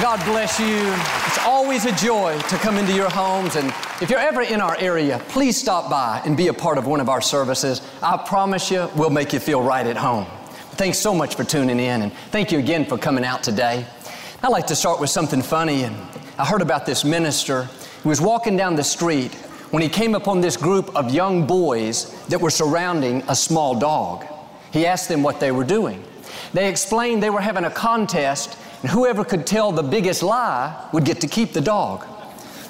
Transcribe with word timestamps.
God 0.00 0.24
bless 0.24 0.58
you. 0.58 0.94
It's 1.26 1.38
always 1.40 1.84
a 1.84 1.92
joy 1.92 2.38
to 2.48 2.56
come 2.56 2.78
into 2.78 2.94
your 2.94 3.10
homes. 3.10 3.56
And 3.56 3.68
if 4.00 4.08
you're 4.08 4.18
ever 4.18 4.40
in 4.40 4.62
our 4.62 4.74
area, 4.78 5.22
please 5.28 5.58
stop 5.58 5.90
by 5.90 6.22
and 6.24 6.38
be 6.38 6.48
a 6.48 6.54
part 6.54 6.78
of 6.78 6.86
one 6.86 7.00
of 7.00 7.10
our 7.10 7.20
services. 7.20 7.82
I 8.02 8.16
promise 8.16 8.70
you, 8.70 8.88
we'll 8.96 9.10
make 9.10 9.34
you 9.34 9.38
feel 9.38 9.60
right 9.60 9.86
at 9.86 9.98
home. 9.98 10.24
Thanks 10.72 10.98
so 10.98 11.14
much 11.14 11.34
for 11.34 11.44
tuning 11.44 11.78
in, 11.78 12.00
and 12.00 12.12
thank 12.30 12.50
you 12.50 12.58
again 12.58 12.86
for 12.86 12.96
coming 12.96 13.26
out 13.26 13.42
today. 13.42 13.84
I'd 14.42 14.48
like 14.48 14.66
to 14.68 14.74
start 14.74 15.00
with 15.00 15.10
something 15.10 15.42
funny. 15.42 15.82
And 15.82 15.94
I 16.38 16.46
heard 16.46 16.62
about 16.62 16.86
this 16.86 17.04
minister 17.04 17.64
who 18.02 18.08
was 18.08 18.22
walking 18.22 18.56
down 18.56 18.76
the 18.76 18.84
street 18.84 19.34
when 19.70 19.82
he 19.82 19.88
came 19.90 20.14
upon 20.14 20.40
this 20.40 20.56
group 20.56 20.96
of 20.96 21.12
young 21.12 21.46
boys 21.46 22.10
that 22.28 22.40
were 22.40 22.48
surrounding 22.48 23.22
a 23.28 23.36
small 23.36 23.78
dog. 23.78 24.24
He 24.72 24.86
asked 24.86 25.10
them 25.10 25.22
what 25.22 25.40
they 25.40 25.52
were 25.52 25.64
doing. 25.64 26.02
They 26.54 26.70
explained 26.70 27.22
they 27.22 27.28
were 27.28 27.42
having 27.42 27.64
a 27.64 27.70
contest 27.70 28.56
and 28.82 28.90
whoever 28.90 29.24
could 29.24 29.46
tell 29.46 29.72
the 29.72 29.82
biggest 29.82 30.22
lie 30.22 30.88
would 30.92 31.04
get 31.04 31.20
to 31.20 31.26
keep 31.26 31.52
the 31.52 31.60
dog. 31.60 32.06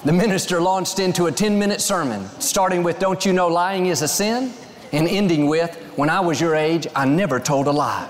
The 0.05 0.13
minister 0.13 0.61
launched 0.61 0.99
into 0.99 1.27
a 1.27 1.33
10 1.33 1.59
minute 1.59 1.81
sermon, 1.81 2.27
starting 2.41 2.83
with, 2.83 2.99
Don't 2.99 3.25
you 3.25 3.33
know 3.33 3.49
lying 3.49 3.87
is 3.87 4.03
a 4.03 4.09
sin? 4.09 4.53
and 4.93 5.07
ending 5.07 5.47
with, 5.47 5.77
When 5.97 6.11
I 6.11 6.21
was 6.21 6.41
your 6.41 6.55
age, 6.57 6.87
I 6.97 7.05
never 7.05 7.39
told 7.39 7.67
a 7.69 7.71
lie. 7.71 8.09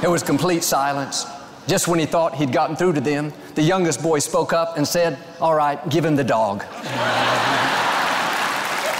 There 0.00 0.10
was 0.10 0.22
complete 0.22 0.64
silence. 0.64 1.26
Just 1.68 1.86
when 1.86 2.00
he 2.00 2.06
thought 2.06 2.34
he'd 2.34 2.52
gotten 2.52 2.74
through 2.74 2.94
to 2.94 3.00
them, 3.00 3.32
the 3.54 3.62
youngest 3.62 4.02
boy 4.02 4.18
spoke 4.18 4.52
up 4.52 4.76
and 4.76 4.88
said, 4.88 5.16
All 5.40 5.54
right, 5.54 5.78
give 5.90 6.04
him 6.04 6.16
the 6.16 6.24
dog. 6.24 6.64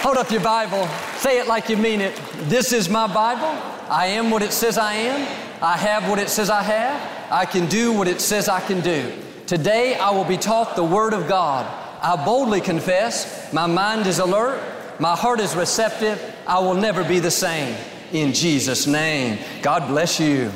Hold 0.03 0.17
up 0.17 0.31
your 0.31 0.43
Bible, 0.43 0.87
say 1.17 1.39
it 1.39 1.47
like 1.47 1.69
you 1.69 1.77
mean 1.77 2.01
it. 2.01 2.15
This 2.43 2.73
is 2.73 2.89
my 2.89 3.07
Bible. 3.13 3.47
I 3.89 4.07
am 4.07 4.31
what 4.31 4.43
it 4.43 4.53
says 4.53 4.79
I 4.79 4.95
am. 4.95 5.21
I 5.63 5.77
have 5.77 6.09
what 6.09 6.19
it 6.19 6.29
says 6.29 6.51
I 6.51 6.63
have. 6.63 7.22
I 7.33 7.47
can 7.47 7.67
do 7.67 7.95
what 7.95 8.09
it 8.09 8.21
says 8.21 8.47
I 8.47 8.61
can 8.61 8.83
do. 8.83 9.11
Today 9.47 9.95
I 9.95 10.11
will 10.11 10.27
be 10.27 10.37
taught 10.37 10.77
the 10.77 10.85
Word 10.85 11.15
of 11.15 11.29
God. 11.29 11.65
I 12.03 12.23
boldly 12.23 12.61
confess, 12.61 13.51
my 13.55 13.65
mind 13.65 14.07
is 14.07 14.19
alert, 14.19 14.63
my 15.01 15.17
heart 15.17 15.41
is 15.41 15.57
receptive, 15.57 16.21
I 16.47 16.59
will 16.59 16.75
never 16.75 17.03
be 17.03 17.21
the 17.21 17.31
same. 17.31 17.75
In 18.13 18.35
Jesus' 18.35 18.87
name, 18.87 19.39
God 19.63 19.89
bless 19.89 20.21
you. 20.21 20.53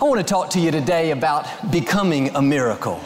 I 0.00 0.04
want 0.04 0.20
to 0.20 0.24
talk 0.24 0.50
to 0.50 0.60
you 0.60 0.70
today 0.70 1.10
about 1.10 1.72
becoming 1.72 2.28
a 2.36 2.40
miracle. 2.40 3.00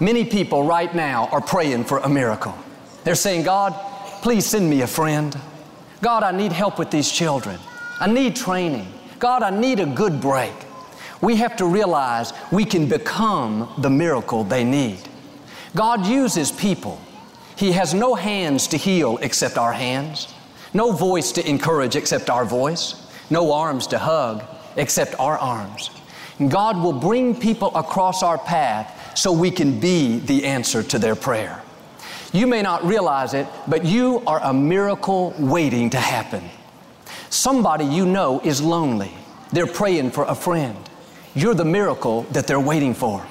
Many 0.00 0.24
people 0.24 0.62
right 0.62 0.94
now 0.94 1.26
are 1.26 1.42
praying 1.42 1.84
for 1.84 1.98
a 1.98 2.08
miracle. 2.08 2.56
They're 3.04 3.14
saying, 3.14 3.42
God, 3.42 3.74
please 4.22 4.46
send 4.46 4.70
me 4.70 4.80
a 4.80 4.86
friend. 4.86 5.38
God, 6.00 6.22
I 6.22 6.32
need 6.32 6.52
help 6.52 6.78
with 6.78 6.90
these 6.90 7.12
children. 7.12 7.60
I 8.00 8.10
need 8.10 8.36
training. 8.36 8.90
God, 9.18 9.42
I 9.42 9.50
need 9.50 9.80
a 9.80 9.86
good 9.86 10.18
break 10.18 10.54
we 11.20 11.36
have 11.36 11.56
to 11.56 11.66
realize 11.66 12.32
we 12.52 12.64
can 12.64 12.88
become 12.88 13.72
the 13.78 13.90
miracle 13.90 14.44
they 14.44 14.64
need. 14.64 15.00
God 15.74 16.06
uses 16.06 16.52
people. 16.52 17.00
He 17.56 17.72
has 17.72 17.92
no 17.92 18.14
hands 18.14 18.68
to 18.68 18.76
heal 18.76 19.18
except 19.20 19.58
our 19.58 19.72
hands, 19.72 20.32
no 20.72 20.92
voice 20.92 21.32
to 21.32 21.48
encourage 21.48 21.96
except 21.96 22.30
our 22.30 22.44
voice, 22.44 22.94
no 23.30 23.52
arms 23.52 23.86
to 23.88 23.98
hug 23.98 24.44
except 24.76 25.18
our 25.18 25.36
arms. 25.38 25.90
And 26.38 26.50
God 26.50 26.76
will 26.76 26.92
bring 26.92 27.38
people 27.38 27.74
across 27.74 28.22
our 28.22 28.38
path 28.38 29.18
so 29.18 29.32
we 29.32 29.50
can 29.50 29.80
be 29.80 30.18
the 30.20 30.44
answer 30.44 30.82
to 30.84 30.98
their 30.98 31.16
prayer. 31.16 31.60
You 32.32 32.46
may 32.46 32.62
not 32.62 32.84
realize 32.84 33.34
it, 33.34 33.46
but 33.66 33.84
you 33.84 34.22
are 34.26 34.40
a 34.42 34.52
miracle 34.52 35.34
waiting 35.38 35.90
to 35.90 35.98
happen. 35.98 36.44
Somebody 37.30 37.84
you 37.84 38.06
know 38.06 38.40
is 38.44 38.60
lonely. 38.60 39.12
They're 39.50 39.66
praying 39.66 40.12
for 40.12 40.24
a 40.24 40.34
friend. 40.34 40.87
You're 41.34 41.54
the 41.54 41.64
miracle 41.64 42.22
that 42.32 42.46
they're 42.46 42.60
waiting 42.60 42.94
for. 42.94 43.24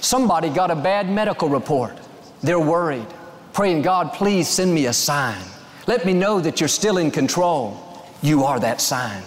Somebody 0.00 0.48
got 0.48 0.70
a 0.70 0.76
bad 0.76 1.08
medical 1.10 1.48
report. 1.48 1.96
They're 2.42 2.60
worried, 2.60 3.06
praying, 3.52 3.82
God, 3.82 4.12
please 4.12 4.48
send 4.48 4.74
me 4.74 4.86
a 4.86 4.92
sign. 4.92 5.40
Let 5.86 6.04
me 6.04 6.12
know 6.12 6.40
that 6.40 6.60
you're 6.60 6.68
still 6.68 6.98
in 6.98 7.10
control. 7.10 8.06
You 8.22 8.44
are 8.44 8.60
that 8.60 8.80
sign. 8.80 9.22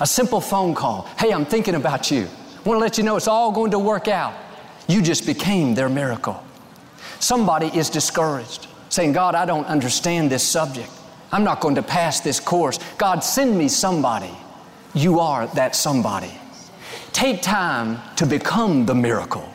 A 0.00 0.06
simple 0.06 0.40
phone 0.40 0.74
call. 0.74 1.02
Hey, 1.18 1.32
I'm 1.32 1.44
thinking 1.44 1.74
about 1.74 2.10
you. 2.10 2.28
Want 2.64 2.76
to 2.76 2.80
let 2.80 2.98
you 2.98 3.04
know 3.04 3.16
it's 3.16 3.28
all 3.28 3.52
going 3.52 3.72
to 3.72 3.78
work 3.78 4.08
out. 4.08 4.34
You 4.88 5.02
just 5.02 5.26
became 5.26 5.74
their 5.74 5.88
miracle. 5.88 6.42
Somebody 7.18 7.66
is 7.66 7.88
discouraged, 7.88 8.66
saying, 8.88 9.12
God, 9.12 9.34
I 9.34 9.44
don't 9.44 9.66
understand 9.66 10.30
this 10.30 10.42
subject. 10.42 10.90
I'm 11.30 11.44
not 11.44 11.60
going 11.60 11.76
to 11.76 11.82
pass 11.82 12.20
this 12.20 12.40
course. 12.40 12.78
God, 12.98 13.20
send 13.20 13.56
me 13.56 13.68
somebody. 13.68 14.30
You 14.94 15.20
are 15.20 15.46
that 15.54 15.74
somebody. 15.74 16.32
Take 17.12 17.42
time 17.42 18.00
to 18.16 18.26
become 18.26 18.86
the 18.86 18.94
miracle. 18.94 19.48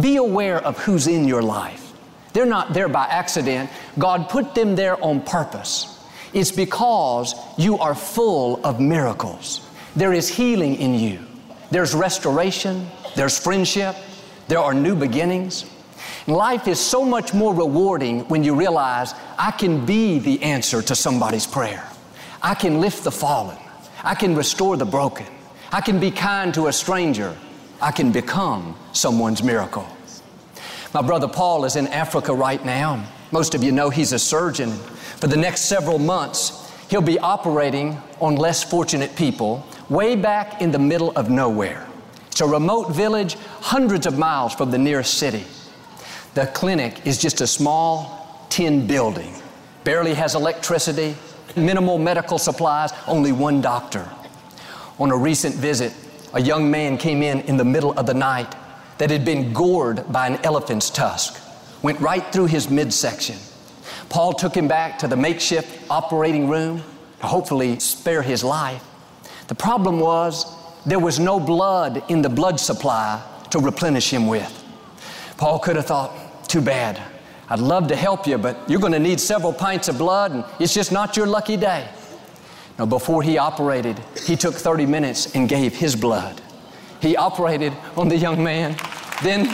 Be 0.00 0.16
aware 0.16 0.58
of 0.58 0.78
who's 0.78 1.06
in 1.06 1.26
your 1.26 1.42
life. 1.42 1.92
They're 2.32 2.46
not 2.46 2.72
there 2.72 2.88
by 2.88 3.04
accident. 3.04 3.70
God 3.98 4.28
put 4.28 4.54
them 4.54 4.74
there 4.74 5.02
on 5.02 5.22
purpose. 5.22 5.98
It's 6.32 6.50
because 6.50 7.34
you 7.58 7.78
are 7.78 7.94
full 7.94 8.64
of 8.64 8.80
miracles. 8.80 9.68
There 9.94 10.12
is 10.12 10.28
healing 10.28 10.76
in 10.76 10.94
you. 10.94 11.18
There's 11.70 11.94
restoration. 11.94 12.86
There's 13.16 13.38
friendship. 13.38 13.96
There 14.48 14.58
are 14.58 14.72
new 14.72 14.94
beginnings. 14.94 15.66
Life 16.26 16.68
is 16.68 16.78
so 16.78 17.04
much 17.04 17.34
more 17.34 17.54
rewarding 17.54 18.20
when 18.28 18.44
you 18.44 18.54
realize 18.54 19.14
I 19.38 19.50
can 19.50 19.84
be 19.84 20.18
the 20.18 20.42
answer 20.42 20.80
to 20.82 20.94
somebody's 20.94 21.46
prayer. 21.46 21.86
I 22.40 22.54
can 22.54 22.80
lift 22.80 23.04
the 23.04 23.10
fallen. 23.10 23.58
I 24.04 24.14
can 24.14 24.34
restore 24.34 24.76
the 24.76 24.84
broken. 24.84 25.26
I 25.74 25.80
can 25.80 25.98
be 25.98 26.10
kind 26.10 26.52
to 26.52 26.66
a 26.66 26.72
stranger. 26.72 27.34
I 27.80 27.92
can 27.92 28.12
become 28.12 28.76
someone's 28.92 29.42
miracle. 29.42 29.88
My 30.92 31.00
brother 31.00 31.26
Paul 31.26 31.64
is 31.64 31.76
in 31.76 31.86
Africa 31.86 32.34
right 32.34 32.62
now. 32.62 33.06
Most 33.30 33.54
of 33.54 33.64
you 33.64 33.72
know 33.72 33.88
he's 33.88 34.12
a 34.12 34.18
surgeon. 34.18 34.70
For 35.16 35.28
the 35.28 35.36
next 35.38 35.62
several 35.62 35.98
months, 35.98 36.70
he'll 36.90 37.00
be 37.00 37.18
operating 37.18 37.96
on 38.20 38.36
less 38.36 38.62
fortunate 38.62 39.16
people 39.16 39.66
way 39.88 40.14
back 40.14 40.60
in 40.60 40.72
the 40.72 40.78
middle 40.78 41.10
of 41.12 41.30
nowhere. 41.30 41.86
It's 42.26 42.42
a 42.42 42.46
remote 42.46 42.90
village 42.90 43.36
hundreds 43.60 44.06
of 44.06 44.18
miles 44.18 44.54
from 44.54 44.70
the 44.70 44.78
nearest 44.78 45.14
city. 45.14 45.44
The 46.34 46.48
clinic 46.48 47.06
is 47.06 47.16
just 47.16 47.40
a 47.40 47.46
small 47.46 48.46
tin 48.50 48.86
building, 48.86 49.34
barely 49.84 50.12
has 50.12 50.34
electricity, 50.34 51.16
minimal 51.56 51.96
medical 51.96 52.36
supplies, 52.36 52.92
only 53.06 53.32
one 53.32 53.62
doctor. 53.62 54.06
On 55.02 55.10
a 55.10 55.16
recent 55.16 55.56
visit, 55.56 55.92
a 56.32 56.40
young 56.40 56.70
man 56.70 56.96
came 56.96 57.24
in 57.24 57.40
in 57.40 57.56
the 57.56 57.64
middle 57.64 57.90
of 57.98 58.06
the 58.06 58.14
night 58.14 58.54
that 58.98 59.10
had 59.10 59.24
been 59.24 59.52
gored 59.52 60.04
by 60.12 60.28
an 60.28 60.36
elephant's 60.44 60.90
tusk, 60.90 61.42
went 61.82 61.98
right 61.98 62.24
through 62.32 62.46
his 62.46 62.70
midsection. 62.70 63.36
Paul 64.10 64.32
took 64.32 64.56
him 64.56 64.68
back 64.68 65.00
to 65.00 65.08
the 65.08 65.16
makeshift 65.16 65.90
operating 65.90 66.48
room 66.48 66.84
to 67.18 67.26
hopefully 67.26 67.80
spare 67.80 68.22
his 68.22 68.44
life. 68.44 68.80
The 69.48 69.56
problem 69.56 69.98
was 69.98 70.46
there 70.86 71.00
was 71.00 71.18
no 71.18 71.40
blood 71.40 72.04
in 72.08 72.22
the 72.22 72.28
blood 72.28 72.60
supply 72.60 73.20
to 73.50 73.58
replenish 73.58 74.08
him 74.08 74.28
with. 74.28 74.52
Paul 75.36 75.58
could 75.58 75.74
have 75.74 75.86
thought, 75.86 76.48
too 76.48 76.60
bad. 76.60 77.02
I'd 77.48 77.58
love 77.58 77.88
to 77.88 77.96
help 77.96 78.28
you, 78.28 78.38
but 78.38 78.56
you're 78.70 78.78
going 78.78 78.92
to 78.92 79.00
need 79.00 79.18
several 79.18 79.52
pints 79.52 79.88
of 79.88 79.98
blood, 79.98 80.30
and 80.30 80.44
it's 80.60 80.72
just 80.72 80.92
not 80.92 81.16
your 81.16 81.26
lucky 81.26 81.56
day. 81.56 81.88
Now, 82.78 82.86
before 82.86 83.22
he 83.22 83.36
operated, 83.36 84.00
he 84.26 84.36
took 84.36 84.54
30 84.54 84.86
minutes 84.86 85.34
and 85.34 85.48
gave 85.48 85.74
his 85.76 85.96
blood. 85.96 86.40
He 87.00 87.16
operated 87.16 87.72
on 87.96 88.08
the 88.08 88.16
young 88.16 88.42
man, 88.42 88.76
then 89.22 89.48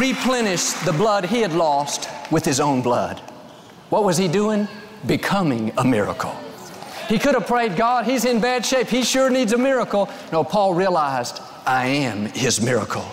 replenished 0.00 0.84
the 0.84 0.92
blood 0.92 1.26
he 1.26 1.40
had 1.40 1.52
lost 1.52 2.08
with 2.30 2.44
his 2.44 2.60
own 2.60 2.82
blood. 2.82 3.20
What 3.90 4.04
was 4.04 4.16
he 4.16 4.28
doing? 4.28 4.66
Becoming 5.06 5.72
a 5.78 5.84
miracle. 5.84 6.34
He 7.08 7.18
could 7.18 7.34
have 7.34 7.46
prayed, 7.46 7.76
God, 7.76 8.04
he's 8.04 8.24
in 8.24 8.40
bad 8.40 8.66
shape. 8.66 8.88
He 8.88 9.04
sure 9.04 9.30
needs 9.30 9.52
a 9.52 9.58
miracle. 9.58 10.08
No, 10.32 10.42
Paul 10.42 10.74
realized, 10.74 11.40
I 11.64 11.86
am 11.86 12.26
his 12.26 12.60
miracle. 12.60 13.04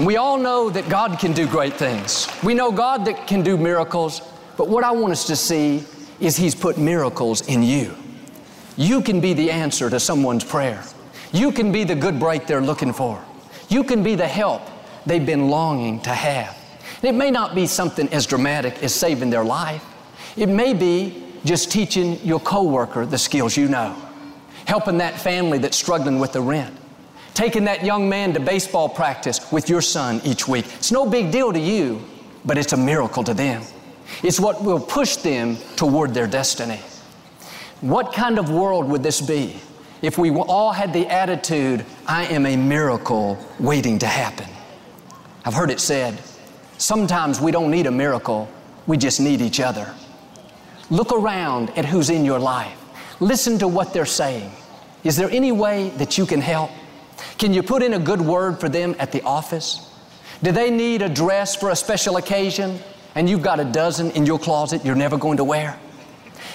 we 0.00 0.16
all 0.16 0.38
know 0.38 0.70
that 0.70 0.88
God 0.88 1.18
can 1.18 1.32
do 1.32 1.46
great 1.46 1.74
things. 1.74 2.26
We 2.42 2.54
know 2.54 2.72
God 2.72 3.04
that 3.04 3.26
can 3.26 3.42
do 3.42 3.58
miracles, 3.58 4.22
but 4.56 4.68
what 4.68 4.82
I 4.82 4.92
want 4.92 5.12
us 5.12 5.26
to 5.26 5.36
see 5.36 5.84
is 6.20 6.36
he's 6.36 6.54
put 6.54 6.78
miracles 6.78 7.46
in 7.48 7.62
you. 7.62 7.94
You 8.76 9.02
can 9.02 9.20
be 9.20 9.34
the 9.34 9.50
answer 9.50 9.90
to 9.90 10.00
someone's 10.00 10.44
prayer. 10.44 10.82
You 11.32 11.52
can 11.52 11.72
be 11.72 11.84
the 11.84 11.94
good 11.94 12.18
break 12.18 12.46
they're 12.46 12.60
looking 12.60 12.92
for. 12.92 13.22
You 13.68 13.84
can 13.84 14.02
be 14.02 14.14
the 14.14 14.26
help 14.26 14.62
they've 15.06 15.24
been 15.24 15.48
longing 15.48 16.00
to 16.00 16.10
have. 16.10 16.56
And 16.96 17.04
it 17.04 17.14
may 17.14 17.30
not 17.30 17.54
be 17.54 17.66
something 17.66 18.08
as 18.08 18.26
dramatic 18.26 18.82
as 18.82 18.94
saving 18.94 19.30
their 19.30 19.44
life. 19.44 19.84
It 20.36 20.48
may 20.48 20.74
be 20.74 21.24
just 21.44 21.70
teaching 21.70 22.18
your 22.24 22.40
coworker 22.40 23.04
the 23.04 23.18
skills 23.18 23.56
you 23.56 23.68
know, 23.68 23.96
helping 24.66 24.98
that 24.98 25.18
family 25.18 25.58
that's 25.58 25.76
struggling 25.76 26.18
with 26.18 26.32
the 26.32 26.40
rent, 26.40 26.74
taking 27.34 27.64
that 27.64 27.84
young 27.84 28.08
man 28.08 28.32
to 28.34 28.40
baseball 28.40 28.88
practice 28.88 29.50
with 29.50 29.68
your 29.68 29.82
son 29.82 30.20
each 30.24 30.46
week. 30.46 30.66
It's 30.76 30.92
no 30.92 31.08
big 31.08 31.30
deal 31.30 31.52
to 31.52 31.58
you, 31.58 32.00
but 32.44 32.58
it's 32.58 32.72
a 32.72 32.76
miracle 32.76 33.24
to 33.24 33.34
them. 33.34 33.62
It's 34.22 34.38
what 34.38 34.62
will 34.62 34.80
push 34.80 35.16
them 35.16 35.56
toward 35.76 36.14
their 36.14 36.26
destiny. 36.26 36.80
What 37.82 38.12
kind 38.12 38.38
of 38.38 38.48
world 38.48 38.88
would 38.88 39.02
this 39.02 39.20
be 39.20 39.56
if 40.02 40.16
we 40.16 40.30
all 40.30 40.70
had 40.70 40.92
the 40.92 41.08
attitude, 41.08 41.84
I 42.06 42.26
am 42.26 42.46
a 42.46 42.56
miracle 42.56 43.36
waiting 43.58 43.98
to 43.98 44.06
happen? 44.06 44.48
I've 45.44 45.54
heard 45.54 45.68
it 45.68 45.80
said, 45.80 46.16
sometimes 46.78 47.40
we 47.40 47.50
don't 47.50 47.72
need 47.72 47.86
a 47.86 47.90
miracle, 47.90 48.48
we 48.86 48.96
just 48.96 49.18
need 49.18 49.40
each 49.40 49.58
other. 49.58 49.92
Look 50.90 51.12
around 51.12 51.70
at 51.76 51.84
who's 51.84 52.08
in 52.08 52.24
your 52.24 52.38
life. 52.38 52.78
Listen 53.18 53.58
to 53.58 53.66
what 53.66 53.92
they're 53.92 54.06
saying. 54.06 54.52
Is 55.02 55.16
there 55.16 55.28
any 55.30 55.50
way 55.50 55.88
that 55.96 56.16
you 56.16 56.24
can 56.24 56.40
help? 56.40 56.70
Can 57.36 57.52
you 57.52 57.64
put 57.64 57.82
in 57.82 57.94
a 57.94 57.98
good 57.98 58.20
word 58.20 58.60
for 58.60 58.68
them 58.68 58.94
at 59.00 59.10
the 59.10 59.22
office? 59.22 59.90
Do 60.40 60.52
they 60.52 60.70
need 60.70 61.02
a 61.02 61.08
dress 61.08 61.56
for 61.56 61.70
a 61.70 61.76
special 61.76 62.16
occasion 62.16 62.78
and 63.16 63.28
you've 63.28 63.42
got 63.42 63.58
a 63.58 63.64
dozen 63.64 64.12
in 64.12 64.24
your 64.24 64.38
closet 64.38 64.84
you're 64.84 64.94
never 64.94 65.18
going 65.18 65.38
to 65.38 65.44
wear? 65.44 65.80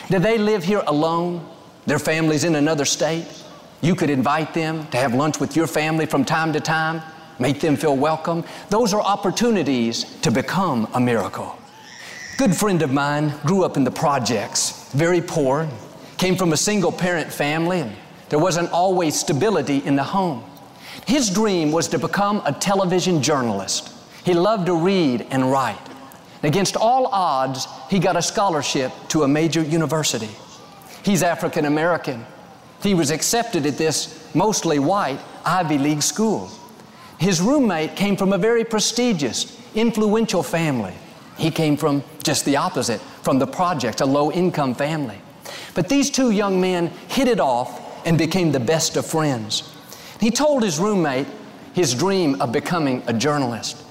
Do 0.10 0.20
they 0.20 0.38
live 0.38 0.64
here 0.64 0.84
alone? 0.88 1.46
Their 1.86 2.00
family's 2.00 2.46
in 2.46 2.56
another 2.56 2.86
state? 2.86 3.26
You 3.82 3.94
could 3.94 4.10
invite 4.10 4.54
them 4.54 4.88
to 4.88 4.98
have 4.98 5.14
lunch 5.14 5.42
with 5.42 5.54
your 5.56 5.68
family 5.68 6.06
from 6.06 6.24
time 6.24 6.54
to 6.54 6.62
time, 6.62 7.02
make 7.40 7.60
them 7.60 7.76
feel 7.76 7.96
welcome. 7.96 8.46
Those 8.70 8.94
are 8.94 9.02
opportunities 9.02 10.06
to 10.22 10.32
become 10.32 10.88
a 10.94 11.00
miracle. 11.00 11.58
Good 12.38 12.56
friend 12.56 12.82
of 12.84 12.94
mine 12.94 13.34
grew 13.46 13.66
up 13.66 13.76
in 13.76 13.84
the 13.84 13.92
projects, 13.92 14.92
very 14.94 15.22
poor, 15.22 15.68
came 16.18 16.38
from 16.38 16.54
a 16.54 16.58
single 16.58 16.92
parent 16.94 17.32
family, 17.32 17.82
and 17.82 17.94
there 18.30 18.40
wasn't 18.40 18.72
always 18.72 19.20
stability 19.20 19.80
in 19.80 19.98
the 19.98 20.04
home. 20.04 20.42
His 21.06 21.30
dream 21.30 21.74
was 21.74 21.90
to 21.90 22.00
become 22.00 22.42
a 22.46 22.54
television 22.54 23.22
journalist. 23.22 23.92
He 24.24 24.34
loved 24.34 24.68
to 24.68 24.76
read 24.76 25.28
and 25.32 25.52
write. 25.52 25.87
Against 26.48 26.78
all 26.78 27.08
odds, 27.08 27.68
he 27.90 28.00
got 28.00 28.16
a 28.16 28.22
scholarship 28.22 28.94
to 29.10 29.24
a 29.24 29.28
major 29.28 29.62
university. 29.62 30.30
He's 31.04 31.22
African 31.22 31.66
American. 31.66 32.26
He 32.82 32.94
was 32.94 33.12
accepted 33.12 33.66
at 33.66 33.78
this 33.78 34.34
mostly 34.34 34.80
white 34.80 35.20
Ivy 35.44 35.78
League 35.78 36.02
school. 36.02 36.50
His 37.18 37.42
roommate 37.42 37.98
came 37.98 38.16
from 38.16 38.32
a 38.32 38.38
very 38.38 38.64
prestigious, 38.64 39.60
influential 39.76 40.42
family. 40.42 40.94
He 41.38 41.52
came 41.52 41.76
from 41.76 42.02
just 42.24 42.46
the 42.46 42.56
opposite, 42.56 43.02
from 43.24 43.40
the 43.40 43.48
project, 43.48 44.00
a 44.00 44.06
low 44.06 44.32
income 44.32 44.74
family. 44.74 45.20
But 45.76 45.90
these 45.90 46.10
two 46.10 46.32
young 46.32 46.62
men 46.62 46.88
hit 47.10 47.28
it 47.28 47.42
off 47.42 48.06
and 48.06 48.18
became 48.18 48.54
the 48.54 48.60
best 48.62 48.96
of 48.96 49.06
friends. 49.06 49.70
He 50.22 50.32
told 50.32 50.64
his 50.64 50.80
roommate 50.80 51.28
his 51.74 51.94
dream 51.94 52.42
of 52.42 52.54
becoming 52.54 53.04
a 53.06 53.12
journalist. 53.14 53.84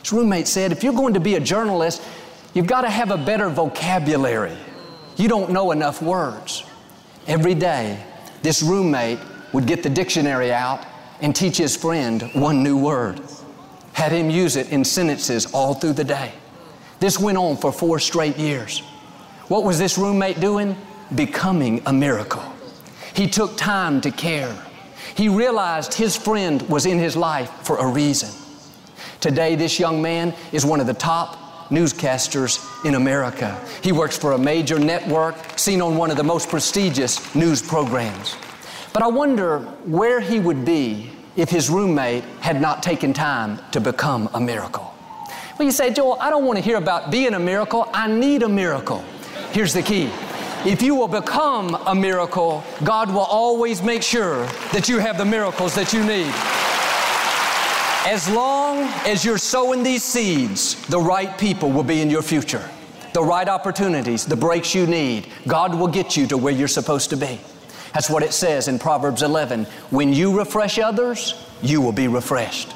His 0.00 0.12
roommate 0.12 0.48
said, 0.48 0.72
If 0.72 0.82
you're 0.82 0.92
going 0.92 1.14
to 1.14 1.20
be 1.20 1.34
a 1.36 1.40
journalist, 1.40 2.02
you've 2.54 2.66
got 2.66 2.82
to 2.82 2.90
have 2.90 3.10
a 3.10 3.18
better 3.18 3.48
vocabulary. 3.48 4.56
You 5.16 5.28
don't 5.28 5.50
know 5.50 5.72
enough 5.72 6.02
words. 6.02 6.64
Every 7.26 7.54
day, 7.54 8.02
this 8.42 8.62
roommate 8.62 9.18
would 9.52 9.66
get 9.66 9.82
the 9.82 9.90
dictionary 9.90 10.52
out 10.52 10.86
and 11.20 11.36
teach 11.36 11.58
his 11.58 11.76
friend 11.76 12.22
one 12.34 12.62
new 12.62 12.78
word. 12.78 13.20
Had 13.92 14.12
him 14.12 14.30
use 14.30 14.56
it 14.56 14.72
in 14.72 14.84
sentences 14.84 15.52
all 15.52 15.74
through 15.74 15.92
the 15.94 16.04
day. 16.04 16.32
This 17.00 17.18
went 17.18 17.38
on 17.38 17.56
for 17.56 17.72
four 17.72 17.98
straight 17.98 18.36
years. 18.36 18.80
What 19.48 19.64
was 19.64 19.78
this 19.78 19.98
roommate 19.98 20.40
doing? 20.40 20.76
Becoming 21.14 21.82
a 21.86 21.92
miracle. 21.92 22.42
He 23.14 23.28
took 23.28 23.56
time 23.56 24.00
to 24.02 24.10
care. 24.10 24.56
He 25.14 25.28
realized 25.28 25.92
his 25.92 26.16
friend 26.16 26.62
was 26.68 26.86
in 26.86 26.98
his 26.98 27.16
life 27.16 27.50
for 27.62 27.76
a 27.78 27.86
reason. 27.86 28.30
Today, 29.20 29.54
this 29.54 29.78
young 29.78 30.00
man 30.00 30.34
is 30.50 30.64
one 30.64 30.80
of 30.80 30.86
the 30.86 30.94
top 30.94 31.68
newscasters 31.68 32.66
in 32.84 32.94
America. 32.94 33.60
He 33.82 33.92
works 33.92 34.16
for 34.16 34.32
a 34.32 34.38
major 34.38 34.78
network, 34.78 35.36
seen 35.58 35.82
on 35.82 35.96
one 35.96 36.10
of 36.10 36.16
the 36.16 36.24
most 36.24 36.48
prestigious 36.48 37.34
news 37.34 37.60
programs. 37.60 38.34
But 38.92 39.02
I 39.02 39.08
wonder 39.08 39.60
where 39.84 40.20
he 40.20 40.40
would 40.40 40.64
be 40.64 41.10
if 41.36 41.50
his 41.50 41.68
roommate 41.68 42.24
had 42.40 42.60
not 42.60 42.82
taken 42.82 43.12
time 43.12 43.60
to 43.72 43.80
become 43.80 44.28
a 44.34 44.40
miracle. 44.40 44.94
Well, 45.58 45.66
you 45.66 45.72
say, 45.72 45.92
Joel, 45.92 46.16
I 46.18 46.30
don't 46.30 46.46
want 46.46 46.58
to 46.58 46.64
hear 46.64 46.78
about 46.78 47.10
being 47.10 47.34
a 47.34 47.38
miracle. 47.38 47.90
I 47.92 48.10
need 48.10 48.42
a 48.42 48.48
miracle. 48.48 49.04
Here's 49.52 49.74
the 49.74 49.82
key. 49.82 50.10
If 50.64 50.82
you 50.82 50.94
will 50.94 51.08
become 51.08 51.74
a 51.86 51.94
miracle, 51.94 52.64
God 52.84 53.10
will 53.10 53.20
always 53.20 53.82
make 53.82 54.02
sure 54.02 54.46
that 54.72 54.88
you 54.88 54.98
have 54.98 55.18
the 55.18 55.24
miracles 55.24 55.74
that 55.74 55.92
you 55.92 56.02
need. 56.04 56.32
As 58.06 58.30
long 58.30 58.84
as 59.06 59.26
you're 59.26 59.36
sowing 59.36 59.82
these 59.82 60.02
seeds, 60.02 60.74
the 60.86 60.98
right 60.98 61.36
people 61.36 61.70
will 61.70 61.82
be 61.82 62.00
in 62.00 62.08
your 62.08 62.22
future. 62.22 62.66
The 63.12 63.22
right 63.22 63.46
opportunities, 63.46 64.24
the 64.24 64.36
breaks 64.36 64.74
you 64.74 64.86
need, 64.86 65.28
God 65.46 65.74
will 65.74 65.86
get 65.86 66.16
you 66.16 66.26
to 66.28 66.38
where 66.38 66.52
you're 66.52 66.66
supposed 66.66 67.10
to 67.10 67.16
be. 67.18 67.38
That's 67.92 68.08
what 68.08 68.22
it 68.22 68.32
says 68.32 68.68
in 68.68 68.78
Proverbs 68.78 69.22
11. 69.22 69.64
When 69.90 70.14
you 70.14 70.36
refresh 70.36 70.78
others, 70.78 71.46
you 71.60 71.82
will 71.82 71.92
be 71.92 72.08
refreshed. 72.08 72.74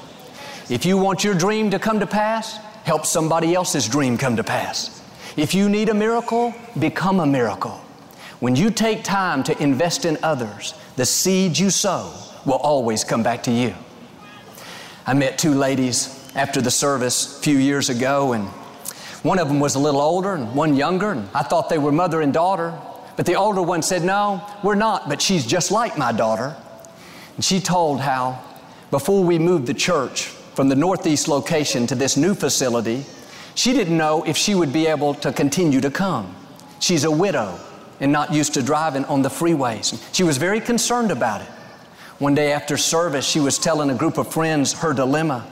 If 0.69 0.85
you 0.85 0.99
want 0.99 1.25
your 1.25 1.35
dream 1.35 1.71
to 1.71 1.79
come 1.79 2.01
to 2.01 2.07
pass, 2.07 2.59
help 2.85 3.07
somebody 3.07 3.55
else's 3.55 3.89
dream 3.89 4.19
come 4.19 4.37
to 4.37 4.45
pass. 4.45 5.03
If 5.39 5.55
you 5.55 5.71
need 5.71 5.89
a 5.89 5.95
miracle, 5.95 6.55
become 6.79 7.21
a 7.21 7.27
miracle. 7.27 7.81
When 8.41 8.57
you 8.57 8.71
take 8.71 9.05
time 9.05 9.43
to 9.45 9.63
invest 9.63 10.05
in 10.05 10.19
others, 10.23 10.75
the 10.97 11.07
seeds 11.07 11.59
you 11.59 11.71
sow 11.71 12.13
will 12.45 12.59
always 12.59 13.05
come 13.05 13.23
back 13.23 13.43
to 13.45 13.51
you. 13.51 13.75
I 15.07 15.13
met 15.13 15.37
two 15.37 15.53
ladies 15.53 16.19
after 16.35 16.63
the 16.63 16.71
service 16.71 17.39
a 17.39 17.43
few 17.43 17.59
years 17.59 17.91
ago, 17.91 18.33
and 18.33 18.49
one 19.23 19.39
of 19.39 19.49
them 19.49 19.61
was 19.61 19.75
a 19.75 19.79
little 19.79 20.01
older 20.01 20.33
and 20.33 20.55
one 20.55 20.77
younger, 20.77 21.11
and 21.11 21.29
I 21.35 21.43
thought 21.43 21.69
they 21.69 21.77
were 21.77 21.93
mother 21.93 22.23
and 22.23 22.33
daughter. 22.33 22.73
But 23.15 23.27
the 23.27 23.35
older 23.35 23.61
one 23.61 23.83
said, 23.83 24.03
No, 24.03 24.43
we're 24.63 24.75
not, 24.77 25.07
but 25.07 25.21
she's 25.21 25.45
just 25.45 25.71
like 25.71 25.99
my 25.99 26.11
daughter. 26.11 26.57
And 27.37 27.45
she 27.45 27.61
told 27.61 28.01
how 28.01 28.43
before 28.91 29.23
we 29.23 29.39
moved 29.39 29.67
the 29.67 29.75
church 29.75 30.23
from 30.55 30.71
the 30.71 30.75
Northeast 30.75 31.29
location 31.29 31.87
to 31.89 31.95
this 31.95 32.17
new 32.17 32.35
facility, 32.35 33.05
she 33.55 33.75
didn't 33.75 33.99
know 33.99 34.23
if 34.25 34.39
she 34.39 34.55
would 34.55 34.73
be 34.73 34.87
able 34.87 35.13
to 35.17 35.33
continue 35.35 35.83
to 35.83 35.91
come. 35.91 36.35
She's 36.81 37.05
a 37.05 37.11
widow 37.11 37.61
and 38.01 38.11
not 38.11 38.33
used 38.33 38.55
to 38.55 38.63
driving 38.63 39.05
on 39.05 39.21
the 39.21 39.29
freeways. 39.29 40.03
She 40.15 40.25
was 40.25 40.39
very 40.39 40.61
concerned 40.61 41.11
about 41.11 41.43
it. 41.43 41.49
One 42.19 42.35
day 42.35 42.53
after 42.53 42.77
service, 42.77 43.27
she 43.27 43.41
was 43.41 43.59
telling 43.59 43.91
a 43.91 43.95
group 43.95 44.19
of 44.19 44.33
friends 44.33 44.73
her 44.75 44.93
dilemma. 44.93 45.47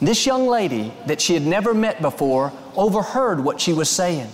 This 0.00 0.26
young 0.26 0.48
lady 0.48 0.92
that 1.06 1.20
she 1.20 1.34
had 1.34 1.46
never 1.46 1.72
met 1.72 2.02
before 2.02 2.52
overheard 2.74 3.42
what 3.42 3.60
she 3.60 3.72
was 3.72 3.88
saying. 3.88 4.28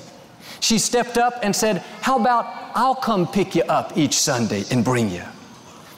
She 0.60 0.78
stepped 0.78 1.18
up 1.18 1.34
and 1.42 1.54
said, 1.54 1.78
How 2.00 2.18
about 2.18 2.46
I'll 2.74 2.94
come 2.94 3.26
pick 3.26 3.54
you 3.54 3.62
up 3.62 3.96
each 3.96 4.18
Sunday 4.18 4.64
and 4.70 4.84
bring 4.84 5.10
you? 5.10 5.22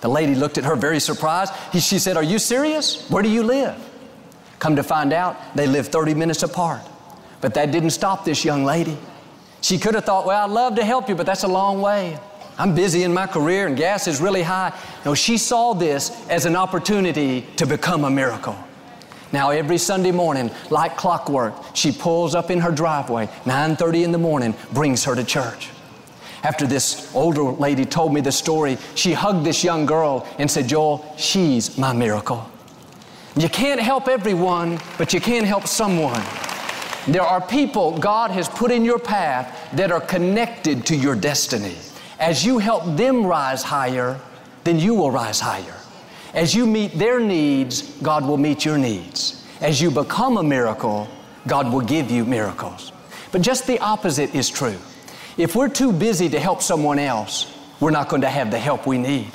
The 0.01 0.09
lady 0.09 0.35
looked 0.35 0.59
at 0.59 0.65
her 0.65 0.75
very 0.75 0.99
surprised. 0.99 1.53
She 1.73 1.99
said, 1.99 2.17
Are 2.17 2.25
you 2.25 2.39
serious? 2.39 3.09
Where 3.09 3.23
do 3.23 3.29
you 3.29 3.45
live? 3.45 3.77
Come 4.59 4.77
to 4.77 4.83
find 4.83 5.13
out, 5.13 5.37
they 5.55 5.67
live 5.67 5.89
30 5.89 6.15
minutes 6.15 6.43
apart. 6.43 6.83
But 7.41 7.55
that 7.55 7.71
didn't 7.71 7.91
stop 7.91 8.25
this 8.25 8.45
young 8.45 8.65
lady. 8.65 8.97
She 9.61 9.79
could 9.79 9.95
have 9.95 10.05
thought, 10.05 10.27
Well, 10.27 10.45
I'd 10.45 10.51
love 10.51 10.75
to 10.77 10.85
help 10.85 11.09
you, 11.09 11.15
but 11.15 11.27
that's 11.27 11.45
a 11.45 11.49
long 11.49 11.81
way. 11.81 12.19
I'm 12.59 12.75
busy 12.75 13.03
in 13.03 13.13
my 13.15 13.27
career 13.27 13.67
and 13.67 13.77
gas 13.77 14.07
is 14.07 14.21
really 14.21 14.43
high. 14.43 14.73
No, 15.05 15.15
she 15.15 15.39
saw 15.39 15.73
this 15.73 16.11
as 16.29 16.45
an 16.45 16.57
opportunity 16.57 17.47
to 17.57 17.67
become 17.67 18.05
a 18.05 18.11
miracle. 18.11 18.57
Now 19.33 19.51
every 19.51 19.79
Sunday 19.79 20.13
morning, 20.13 20.51
like 20.69 20.97
clockwork, 20.97 21.55
she 21.75 21.91
pulls 21.91 22.35
up 22.35 22.51
in 22.51 22.61
her 22.61 22.71
driveway, 22.71 23.29
9:30 23.47 24.05
in 24.05 24.13
the 24.13 24.19
morning, 24.19 24.55
brings 24.73 25.05
her 25.05 25.15
to 25.15 25.25
church. 25.25 25.71
After 26.43 26.67
this 26.67 27.11
older 27.15 27.45
lady 27.45 27.87
told 27.87 28.13
me 28.13 28.21
the 28.21 28.33
story, 28.33 28.77
she 28.95 29.15
hugged 29.15 29.45
this 29.47 29.65
young 29.65 29.87
girl 29.87 30.27
and 30.39 30.51
said, 30.51 30.69
"Joel, 30.69 31.05
she's 31.17 31.79
my 31.79 31.93
miracle." 31.93 32.45
You 33.35 33.49
can't 33.49 33.81
help 33.81 34.09
everyone, 34.09 34.79
but 34.99 35.15
you 35.15 35.21
can 35.21 35.45
help 35.45 35.67
someone. 35.67 36.23
There 37.07 37.23
are 37.23 37.41
people 37.41 37.93
God 37.93 38.31
has 38.33 38.49
put 38.49 38.71
in 38.71 38.85
your 38.85 38.99
path 38.99 39.47
that 39.73 39.91
are 39.91 40.01
connected 40.01 40.85
to 40.87 40.95
your 40.97 41.15
destiny. 41.15 41.77
As 42.23 42.45
you 42.45 42.59
help 42.59 42.85
them 42.97 43.27
rise 43.27 43.65
higher, 43.65 44.17
then 44.63 44.79
you 44.79 44.95
will 44.95 45.11
rise 45.11 45.41
higher. 45.41 45.75
As 46.35 46.55
you 46.55 46.67
meet 46.67 46.97
their 46.97 47.19
needs, 47.19 47.83
God 48.01 48.25
will 48.25 48.37
meet 48.37 48.65
your 48.65 48.79
needs. 48.79 49.45
As 49.61 49.81
you 49.81 49.91
become 49.91 50.37
a 50.37 50.43
miracle, 50.45 51.09
God 51.49 51.73
will 51.73 51.81
give 51.81 52.13
you 52.13 52.25
miracles. 52.25 52.93
But 53.33 53.43
just 53.43 53.67
the 53.67 53.81
opposite 53.81 54.37
is 54.37 54.49
true. 54.49 54.77
If 55.37 55.57
we're 55.57 55.69
too 55.69 55.93
busy 55.93 56.29
to 56.29 56.39
help 56.39 56.63
someone 56.63 57.01
else, 57.01 57.53
we're 57.81 57.91
not 57.91 58.09
going 58.09 58.23
to 58.23 58.31
have 58.31 58.53
the 58.53 58.59
help 58.59 58.87
we 58.87 58.99
need. 58.99 59.33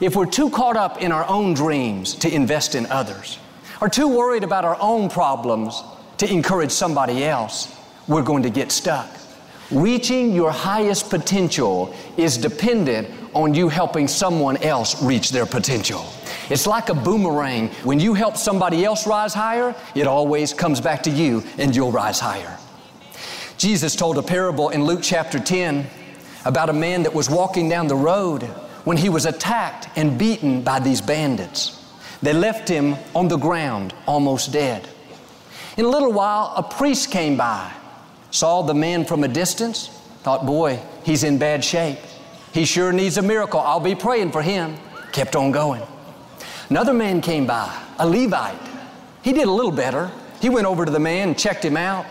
If 0.00 0.16
we're 0.16 0.24
too 0.24 0.48
caught 0.48 0.78
up 0.78 1.02
in 1.02 1.12
our 1.12 1.28
own 1.28 1.52
dreams 1.52 2.14
to 2.14 2.34
invest 2.34 2.74
in 2.74 2.86
others, 2.86 3.38
or 3.82 3.90
too 3.90 4.08
worried 4.08 4.44
about 4.44 4.64
our 4.64 4.78
own 4.80 5.10
problems 5.10 5.82
to 6.16 6.32
encourage 6.32 6.70
somebody 6.70 7.22
else, 7.22 7.78
we're 8.08 8.22
going 8.22 8.44
to 8.44 8.50
get 8.50 8.72
stuck. 8.72 9.10
Reaching 9.70 10.32
your 10.32 10.50
highest 10.50 11.08
potential 11.08 11.94
is 12.16 12.36
dependent 12.36 13.08
on 13.32 13.54
you 13.54 13.68
helping 13.68 14.06
someone 14.06 14.56
else 14.58 15.02
reach 15.02 15.30
their 15.30 15.46
potential. 15.46 16.04
It's 16.50 16.66
like 16.66 16.90
a 16.90 16.94
boomerang. 16.94 17.68
When 17.82 17.98
you 17.98 18.14
help 18.14 18.36
somebody 18.36 18.84
else 18.84 19.06
rise 19.06 19.32
higher, 19.32 19.74
it 19.94 20.06
always 20.06 20.52
comes 20.52 20.80
back 20.80 21.02
to 21.04 21.10
you 21.10 21.42
and 21.58 21.74
you'll 21.74 21.92
rise 21.92 22.20
higher. 22.20 22.58
Jesus 23.56 23.96
told 23.96 24.18
a 24.18 24.22
parable 24.22 24.68
in 24.68 24.84
Luke 24.84 25.00
chapter 25.02 25.38
10 25.38 25.86
about 26.44 26.68
a 26.68 26.74
man 26.74 27.02
that 27.02 27.14
was 27.14 27.30
walking 27.30 27.68
down 27.68 27.86
the 27.86 27.96
road 27.96 28.42
when 28.84 28.98
he 28.98 29.08
was 29.08 29.24
attacked 29.24 29.88
and 29.96 30.18
beaten 30.18 30.62
by 30.62 30.78
these 30.78 31.00
bandits. 31.00 31.80
They 32.22 32.34
left 32.34 32.68
him 32.68 32.96
on 33.14 33.28
the 33.28 33.38
ground, 33.38 33.94
almost 34.06 34.52
dead. 34.52 34.88
In 35.76 35.86
a 35.86 35.88
little 35.88 36.12
while, 36.12 36.52
a 36.56 36.62
priest 36.62 37.10
came 37.10 37.36
by, 37.36 37.72
saw 38.34 38.62
the 38.62 38.74
man 38.74 39.04
from 39.04 39.22
a 39.22 39.28
distance, 39.28 39.86
thought, 40.24 40.44
boy, 40.44 40.80
he's 41.04 41.22
in 41.22 41.38
bad 41.38 41.64
shape. 41.64 41.98
He 42.52 42.64
sure 42.64 42.92
needs 42.92 43.16
a 43.16 43.22
miracle. 43.22 43.60
I'll 43.60 43.78
be 43.78 43.94
praying 43.94 44.32
for 44.32 44.42
him. 44.42 44.76
Kept 45.12 45.36
on 45.36 45.52
going. 45.52 45.82
Another 46.68 46.92
man 46.92 47.20
came 47.20 47.46
by, 47.46 47.72
a 48.00 48.06
Levite. 48.06 48.58
He 49.22 49.32
did 49.32 49.46
a 49.46 49.50
little 49.50 49.70
better. 49.70 50.10
He 50.40 50.48
went 50.48 50.66
over 50.66 50.84
to 50.84 50.90
the 50.90 50.98
man, 50.98 51.36
checked 51.36 51.64
him 51.64 51.76
out, 51.76 52.06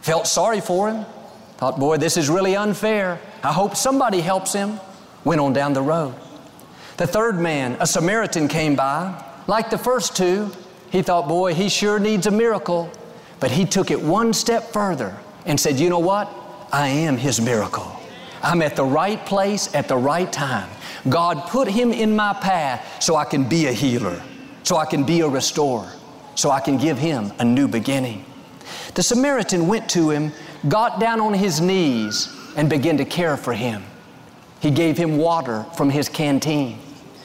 felt 0.00 0.28
sorry 0.28 0.60
for 0.60 0.88
him, 0.88 1.04
thought, 1.56 1.80
boy, 1.80 1.96
this 1.96 2.16
is 2.16 2.30
really 2.30 2.54
unfair. 2.54 3.20
I 3.42 3.52
hope 3.52 3.74
somebody 3.74 4.20
helps 4.20 4.52
him. 4.52 4.78
Went 5.24 5.40
on 5.40 5.52
down 5.52 5.72
the 5.72 5.82
road. 5.82 6.14
The 6.98 7.06
third 7.06 7.40
man, 7.40 7.76
a 7.80 7.86
Samaritan, 7.86 8.46
came 8.46 8.76
by. 8.76 9.20
Like 9.48 9.70
the 9.70 9.78
first 9.78 10.16
two, 10.16 10.52
he 10.90 11.02
thought, 11.02 11.26
boy, 11.26 11.54
he 11.54 11.68
sure 11.68 11.98
needs 11.98 12.28
a 12.28 12.30
miracle. 12.30 12.92
But 13.40 13.50
he 13.50 13.64
took 13.64 13.90
it 13.90 14.00
one 14.00 14.32
step 14.32 14.72
further 14.72 15.18
and 15.46 15.58
said, 15.58 15.78
you 15.78 15.90
know 15.90 15.98
what? 15.98 16.32
I 16.72 16.88
am 16.88 17.16
his 17.16 17.40
miracle. 17.40 18.00
I'm 18.42 18.62
at 18.62 18.76
the 18.76 18.84
right 18.84 19.24
place 19.24 19.74
at 19.74 19.88
the 19.88 19.96
right 19.96 20.30
time. 20.32 20.68
God 21.08 21.48
put 21.48 21.68
him 21.68 21.92
in 21.92 22.16
my 22.16 22.32
path 22.34 23.02
so 23.02 23.16
I 23.16 23.24
can 23.24 23.48
be 23.48 23.66
a 23.66 23.72
healer, 23.72 24.22
so 24.62 24.76
I 24.76 24.86
can 24.86 25.04
be 25.04 25.20
a 25.20 25.28
restorer, 25.28 25.90
so 26.34 26.50
I 26.50 26.60
can 26.60 26.78
give 26.78 26.98
him 26.98 27.32
a 27.38 27.44
new 27.44 27.68
beginning. 27.68 28.24
The 28.94 29.02
Samaritan 29.02 29.66
went 29.66 29.88
to 29.90 30.10
him, 30.10 30.32
got 30.68 31.00
down 31.00 31.20
on 31.20 31.34
his 31.34 31.60
knees, 31.60 32.34
and 32.56 32.70
began 32.70 32.96
to 32.98 33.04
care 33.04 33.36
for 33.36 33.52
him. 33.52 33.82
He 34.60 34.70
gave 34.70 34.96
him 34.96 35.18
water 35.18 35.66
from 35.76 35.90
his 35.90 36.08
canteen, 36.08 36.78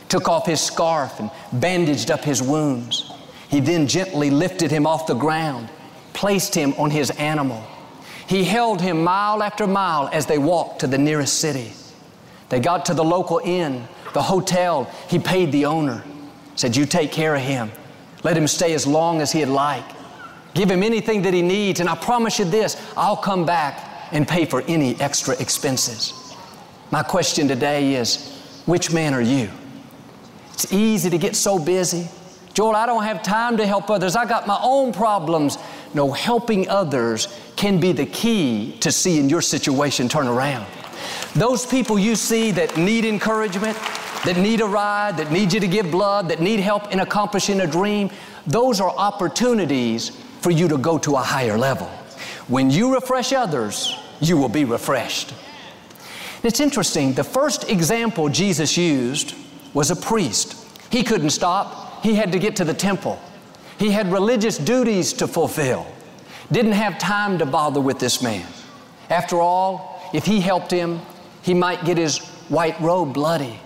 took 0.10 0.28
off 0.28 0.46
his 0.46 0.60
scarf, 0.60 1.20
and 1.20 1.32
bandaged 1.54 2.12
up 2.12 2.24
his 2.24 2.42
wounds. 2.42 3.12
He 3.50 3.60
then 3.60 3.88
gently 3.88 4.30
lifted 4.30 4.72
him 4.72 4.86
off 4.86 5.08
the 5.08 5.14
ground, 5.14 5.70
placed 6.14 6.54
him 6.54 6.74
on 6.78 6.92
his 6.92 7.12
animal. 7.12 7.66
He 8.30 8.44
held 8.44 8.80
him 8.80 9.04
mile 9.04 9.42
after 9.42 9.66
mile 9.66 10.08
as 10.14 10.28
they 10.28 10.38
walked 10.38 10.82
to 10.82 10.88
the 10.88 11.00
nearest 11.00 11.40
city. 11.40 11.74
They 12.50 12.60
got 12.60 12.86
to 12.86 12.94
the 12.94 13.04
local 13.04 13.42
inn, 13.44 13.88
the 14.14 14.22
hotel. 14.22 14.84
He 15.08 15.18
paid 15.18 15.52
the 15.52 15.66
owner, 15.66 16.04
said, 16.54 16.76
You 16.76 16.86
take 16.86 17.12
care 17.12 17.34
of 17.34 17.42
him. 17.42 17.72
Let 18.24 18.38
him 18.38 18.46
stay 18.46 18.74
as 18.76 18.86
long 18.86 19.20
as 19.20 19.32
he'd 19.32 19.46
like. 19.46 19.84
Give 20.54 20.70
him 20.70 20.84
anything 20.84 21.24
that 21.24 21.34
he 21.34 21.42
needs, 21.42 21.80
and 21.80 21.90
I 21.90 21.96
promise 21.96 22.38
you 22.38 22.46
this 22.46 22.78
I'll 22.96 23.18
come 23.18 23.48
back 23.48 23.84
and 24.12 24.28
pay 24.28 24.46
for 24.46 24.62
any 24.68 24.96
extra 25.02 25.36
expenses. 25.42 26.36
My 26.92 27.02
question 27.02 27.48
today 27.48 27.96
is 27.96 28.62
which 28.68 28.94
man 28.94 29.16
are 29.16 29.22
you? 29.22 29.50
It's 30.54 30.72
easy 30.72 31.10
to 31.10 31.18
get 31.18 31.36
so 31.36 31.58
busy. 31.58 32.08
Joel, 32.54 32.76
I 32.76 32.86
don't 32.86 33.04
have 33.04 33.24
time 33.24 33.58
to 33.58 33.66
help 33.66 33.90
others. 33.90 34.16
I 34.16 34.26
got 34.26 34.46
my 34.46 34.60
own 34.62 34.92
problems. 34.92 35.58
No, 35.93 36.12
helping 36.12 36.69
others 36.69 37.27
can 37.55 37.79
be 37.79 37.91
the 37.91 38.05
key 38.05 38.77
to 38.81 38.91
seeing 38.91 39.29
your 39.29 39.41
situation 39.41 40.08
turn 40.08 40.27
around. 40.27 40.65
Those 41.34 41.65
people 41.65 41.98
you 41.98 42.15
see 42.15 42.51
that 42.51 42.77
need 42.77 43.05
encouragement, 43.05 43.77
that 44.25 44.38
need 44.38 44.62
a 44.62 44.65
ride, 44.67 45.17
that 45.17 45.31
need 45.31 45.53
you 45.53 45.60
to 45.60 45.67
give 45.67 45.91
blood, 45.91 46.29
that 46.29 46.41
need 46.41 46.60
help 46.60 46.91
in 46.91 47.00
accomplishing 47.00 47.62
a 47.62 47.67
dream, 47.67 48.10
those 48.46 48.81
are 48.81 48.89
opportunities 48.89 50.10
for 50.41 50.51
you 50.51 50.67
to 50.67 50.77
go 50.77 50.98
to 50.98 51.15
a 51.15 51.22
higher 51.22 51.58
level. 51.58 51.88
When 52.48 52.69
you 52.69 52.93
refresh 52.93 53.31
others, 53.31 53.96
you 54.19 54.38
will 54.38 54.50
be 54.50 54.65
refreshed. 54.65 55.34
It's 56.43 56.60
interesting, 56.60 57.13
the 57.13 57.24
first 57.24 57.69
example 57.69 58.29
Jesus 58.29 58.77
used 58.77 59.36
was 59.74 59.91
a 59.91 59.96
priest. 59.96 60.55
He 60.89 61.03
couldn't 61.03 61.29
stop, 61.31 62.03
he 62.03 62.15
had 62.15 62.31
to 62.31 62.39
get 62.39 62.55
to 62.58 62.63
the 62.63 62.74
temple. 62.74 63.19
He 63.80 63.92
had 63.92 64.12
religious 64.12 64.58
duties 64.58 65.14
to 65.14 65.28
fulfill. 65.28 65.88
Didn't 66.52 66.74
have 66.74 67.00
time 67.00 67.38
to 67.40 67.46
bother 67.46 67.80
with 67.80 67.98
this 67.98 68.22
man. 68.22 68.46
After 69.10 69.40
all, 69.40 70.02
if 70.14 70.26
he 70.26 70.42
helped 70.42 70.70
him, 70.70 71.00
he 71.42 71.54
might 71.54 71.86
get 71.86 71.98
his 71.98 72.18
white 72.50 72.80
robe 72.82 73.14
bloody. 73.14 73.60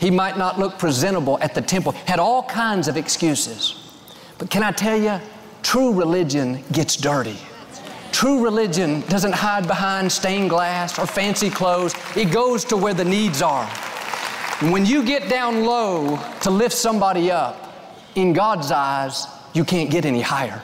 He 0.00 0.10
might 0.10 0.36
not 0.36 0.58
look 0.58 0.78
presentable 0.78 1.38
at 1.40 1.54
the 1.54 1.62
temple. 1.62 1.92
Had 1.92 2.18
all 2.18 2.42
kinds 2.42 2.88
of 2.88 2.96
excuses. 2.96 3.76
But 4.38 4.50
can 4.50 4.64
I 4.64 4.72
tell 4.72 5.00
you, 5.00 5.20
true 5.62 5.94
religion 5.94 6.64
gets 6.72 6.96
dirty. 6.96 7.38
True 8.10 8.42
religion 8.42 9.02
doesn't 9.02 9.32
hide 9.32 9.68
behind 9.68 10.10
stained 10.10 10.50
glass 10.50 10.98
or 10.98 11.06
fancy 11.06 11.50
clothes. 11.50 11.94
It 12.16 12.32
goes 12.32 12.64
to 12.64 12.76
where 12.76 12.94
the 12.94 13.04
needs 13.04 13.42
are. 13.42 13.66
When 14.70 14.84
you 14.84 15.04
get 15.04 15.28
down 15.28 15.64
low 15.64 16.18
to 16.40 16.50
lift 16.50 16.74
somebody 16.74 17.30
up, 17.30 17.72
in 18.14 18.32
God's 18.32 18.70
eyes, 18.70 19.26
you 19.52 19.64
can't 19.64 19.90
get 19.90 20.04
any 20.04 20.20
higher. 20.20 20.62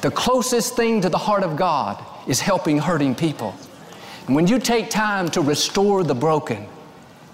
The 0.00 0.10
closest 0.10 0.74
thing 0.76 1.00
to 1.02 1.08
the 1.08 1.18
heart 1.18 1.42
of 1.42 1.56
God 1.56 2.02
is 2.26 2.40
helping 2.40 2.78
hurting 2.78 3.14
people. 3.14 3.54
And 4.26 4.36
when 4.36 4.46
you 4.46 4.58
take 4.58 4.90
time 4.90 5.28
to 5.30 5.40
restore 5.40 6.04
the 6.04 6.14
broken, 6.14 6.66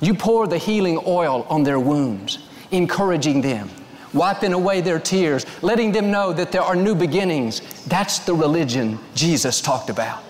you 0.01 0.15
pour 0.15 0.47
the 0.47 0.59
healing 0.59 1.03
oil 1.07 1.47
on 1.51 1.63
their 1.63 1.81
wounds, 1.81 2.39
encouraging 2.71 3.41
them, 3.41 3.71
wiping 4.15 4.53
away 4.53 4.81
their 4.81 4.99
tears, 4.99 5.45
letting 5.63 5.93
them 5.93 6.11
know 6.11 6.33
that 6.33 6.53
there 6.53 6.63
are 6.63 6.77
new 6.77 6.95
beginnings. 6.95 7.61
That's 7.85 8.21
the 8.21 8.35
religion 8.35 8.99
Jesus 9.15 9.61
talked 9.61 9.91
about. 9.91 10.23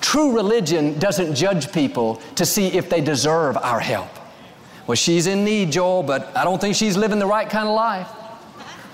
True 0.00 0.34
religion 0.34 0.98
doesn't 0.98 1.34
judge 1.34 1.72
people 1.72 2.20
to 2.36 2.46
see 2.46 2.68
if 2.68 2.88
they 2.88 3.00
deserve 3.00 3.56
our 3.56 3.80
help. 3.80 4.08
Well, 4.86 4.96
she's 4.96 5.26
in 5.26 5.44
need, 5.44 5.72
Joel, 5.72 6.04
but 6.04 6.36
I 6.36 6.44
don't 6.44 6.60
think 6.60 6.76
she's 6.76 6.96
living 6.96 7.18
the 7.18 7.26
right 7.26 7.48
kind 7.48 7.68
of 7.68 7.74
life. 7.74 8.08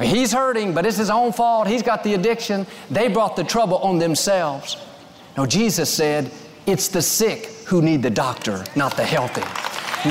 He's 0.00 0.32
hurting, 0.32 0.74
but 0.74 0.86
it's 0.86 0.96
his 0.96 1.10
own 1.10 1.32
fault. 1.32 1.68
He's 1.68 1.82
got 1.82 2.02
the 2.02 2.14
addiction. 2.14 2.66
They 2.90 3.08
brought 3.08 3.36
the 3.36 3.44
trouble 3.44 3.78
on 3.78 3.98
themselves. 3.98 4.76
No, 5.36 5.46
Jesus 5.46 5.92
said, 5.92 6.30
it's 6.66 6.88
the 6.88 7.02
sick 7.02 7.46
who 7.66 7.82
need 7.82 8.02
the 8.02 8.10
doctor, 8.10 8.64
not 8.76 8.96
the 8.96 9.04
healthy. 9.04 9.42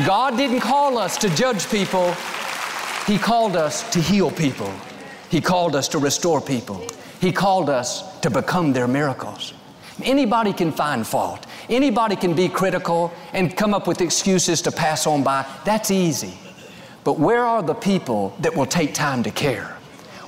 God 0.06 0.38
didn't 0.38 0.62
call 0.62 0.98
us 0.98 1.18
to 1.18 1.30
judge 1.36 1.70
people, 1.70 2.14
he 3.06 3.18
called 3.18 3.56
us 3.56 3.90
to 3.92 4.00
heal 4.00 4.32
people. 4.32 4.72
He 5.30 5.42
called 5.42 5.76
us 5.76 5.88
to 5.90 5.98
restore 5.98 6.42
people. 6.42 6.86
He 7.20 7.32
called 7.32 7.70
us 7.70 8.20
to 8.20 8.30
become 8.30 8.74
their 8.74 8.88
miracles. 8.88 9.54
Anybody 10.04 10.54
can 10.54 10.72
find 10.72 11.06
fault. 11.06 11.46
Anybody 11.70 12.16
can 12.16 12.34
be 12.34 12.50
critical 12.50 13.12
and 13.34 13.56
come 13.56 13.74
up 13.74 13.88
with 13.88 14.02
excuses 14.02 14.62
to 14.64 14.72
pass 14.72 15.08
on 15.08 15.24
by. 15.24 15.46
That's 15.64 15.92
easy. 15.92 16.38
But 17.04 17.20
where 17.20 17.44
are 17.44 17.64
the 17.64 17.74
people 17.74 18.36
that 18.40 18.56
will 18.56 18.66
take 18.66 18.94
time 18.94 19.24
to 19.24 19.32
care? 19.32 19.76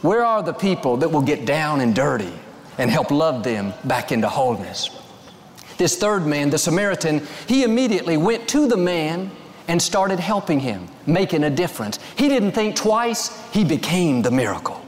Where 0.02 0.26
are 0.26 0.42
the 0.44 0.54
people 0.54 0.98
that 0.98 1.10
will 1.10 1.22
get 1.22 1.46
down 1.46 1.82
and 1.82 1.96
dirty 1.96 2.34
and 2.78 2.90
help 2.90 3.12
love 3.12 3.44
them 3.44 3.74
back 3.84 4.12
into 4.12 4.28
wholeness? 4.28 4.90
This 5.78 5.96
third 5.96 6.26
man, 6.26 6.50
the 6.50 6.58
Samaritan, 6.58 7.26
he 7.48 7.64
immediately 7.64 8.18
went 8.18 8.48
to 8.50 8.68
the 8.68 8.78
man 8.78 9.32
and 9.68 9.82
started 9.82 10.20
helping 10.20 10.60
him, 10.60 10.88
making 11.06 11.44
a 11.44 11.50
difference. 11.50 12.00
He 12.18 12.28
didn't 12.28 12.52
think 12.52 12.76
twice, 12.76 13.32
he 13.52 13.64
became 13.64 14.22
the 14.22 14.32
miracle. 14.32 14.84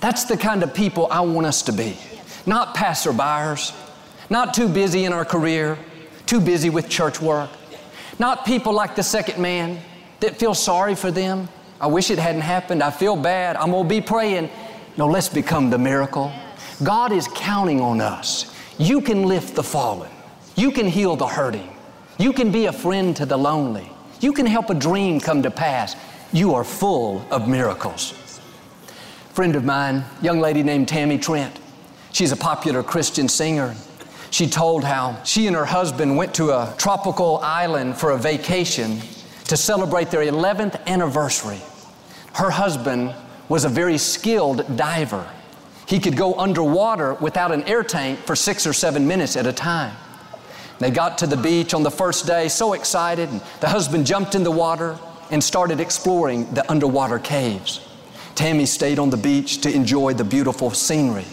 That's 0.00 0.24
the 0.24 0.36
kind 0.36 0.62
of 0.62 0.74
people 0.74 1.08
I 1.10 1.20
want 1.20 1.46
us 1.46 1.62
to 1.62 1.72
be. 1.72 1.96
Not 2.46 2.74
passerbyers, 2.74 3.74
not 4.30 4.54
too 4.54 4.68
busy 4.68 5.04
in 5.04 5.12
our 5.12 5.24
career, 5.24 5.78
too 6.26 6.40
busy 6.40 6.70
with 6.70 6.88
church 6.88 7.20
work, 7.20 7.50
not 8.18 8.44
people 8.44 8.72
like 8.72 8.96
the 8.96 9.02
second 9.02 9.40
man 9.40 9.78
that 10.20 10.36
feel 10.36 10.54
sorry 10.54 10.94
for 10.94 11.10
them. 11.10 11.48
I 11.80 11.86
wish 11.86 12.10
it 12.10 12.18
hadn't 12.18 12.40
happened. 12.40 12.82
I 12.82 12.90
feel 12.90 13.16
bad. 13.16 13.56
I'm 13.56 13.70
going 13.70 13.84
to 13.84 13.88
be 13.88 14.00
praying. 14.00 14.50
No, 14.96 15.06
let's 15.06 15.28
become 15.28 15.70
the 15.70 15.78
miracle. 15.78 16.32
God 16.82 17.12
is 17.12 17.28
counting 17.34 17.80
on 17.80 18.00
us. 18.00 18.54
You 18.78 19.00
can 19.00 19.24
lift 19.24 19.54
the 19.54 19.62
fallen. 19.62 20.10
You 20.56 20.72
can 20.72 20.86
heal 20.86 21.16
the 21.16 21.26
hurting. 21.26 21.70
You 22.18 22.32
can 22.32 22.50
be 22.50 22.66
a 22.66 22.72
friend 22.72 23.14
to 23.16 23.26
the 23.26 23.36
lonely. 23.36 23.88
You 24.20 24.32
can 24.32 24.46
help 24.46 24.70
a 24.70 24.74
dream 24.74 25.20
come 25.20 25.42
to 25.42 25.50
pass. 25.50 25.94
You 26.32 26.54
are 26.54 26.64
full 26.64 27.24
of 27.30 27.48
miracles. 27.48 28.12
Friend 29.34 29.54
of 29.54 29.64
mine, 29.64 30.04
young 30.20 30.40
lady 30.40 30.64
named 30.64 30.88
Tammy 30.88 31.16
Trent. 31.16 31.60
She's 32.12 32.32
a 32.32 32.36
popular 32.36 32.82
Christian 32.82 33.28
singer. 33.28 33.76
She 34.30 34.48
told 34.48 34.82
how 34.82 35.22
she 35.22 35.46
and 35.46 35.54
her 35.54 35.64
husband 35.64 36.16
went 36.16 36.34
to 36.34 36.50
a 36.50 36.74
tropical 36.76 37.38
island 37.38 37.96
for 37.96 38.10
a 38.10 38.18
vacation 38.18 39.00
to 39.48 39.56
celebrate 39.56 40.10
their 40.10 40.22
11th 40.22 40.84
anniversary. 40.86 41.60
Her 42.34 42.50
husband 42.50 43.14
was 43.48 43.64
a 43.64 43.68
very 43.68 43.98
skilled 43.98 44.76
diver. 44.76 45.28
He 45.86 45.98
could 45.98 46.16
go 46.16 46.34
underwater 46.34 47.14
without 47.14 47.50
an 47.50 47.64
air 47.64 47.82
tank 47.82 48.18
for 48.20 48.36
six 48.36 48.66
or 48.66 48.72
seven 48.72 49.06
minutes 49.06 49.36
at 49.36 49.46
a 49.46 49.52
time. 49.52 49.96
They 50.78 50.90
got 50.90 51.18
to 51.18 51.26
the 51.26 51.36
beach 51.36 51.74
on 51.74 51.82
the 51.82 51.90
first 51.90 52.26
day, 52.26 52.48
so 52.48 52.74
excited, 52.74 53.28
and 53.30 53.40
the 53.60 53.68
husband 53.68 54.06
jumped 54.06 54.34
in 54.34 54.44
the 54.44 54.50
water 54.50 54.98
and 55.30 55.42
started 55.42 55.80
exploring 55.80 56.52
the 56.54 56.70
underwater 56.70 57.18
caves. 57.18 57.80
Tammy 58.34 58.66
stayed 58.66 58.98
on 58.98 59.10
the 59.10 59.16
beach 59.16 59.62
to 59.62 59.74
enjoy 59.74 60.14
the 60.14 60.24
beautiful 60.24 60.70
scenery. 60.70 61.24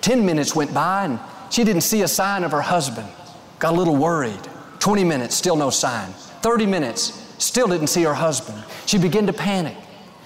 Ten 0.00 0.26
minutes 0.26 0.56
went 0.56 0.74
by 0.74 1.04
and 1.04 1.20
she 1.50 1.62
didn't 1.62 1.82
see 1.82 2.02
a 2.02 2.08
sign 2.08 2.42
of 2.42 2.52
her 2.52 2.60
husband. 2.62 3.08
Got 3.58 3.74
a 3.74 3.76
little 3.76 3.96
worried. 3.96 4.40
20 4.80 5.04
minutes, 5.04 5.36
still 5.36 5.56
no 5.56 5.70
sign. 5.70 6.10
30 6.42 6.66
minutes, 6.66 7.29
still 7.40 7.68
didn't 7.68 7.88
see 7.88 8.02
her 8.02 8.14
husband. 8.14 8.62
She 8.86 8.98
began 8.98 9.26
to 9.26 9.32
panic. 9.32 9.76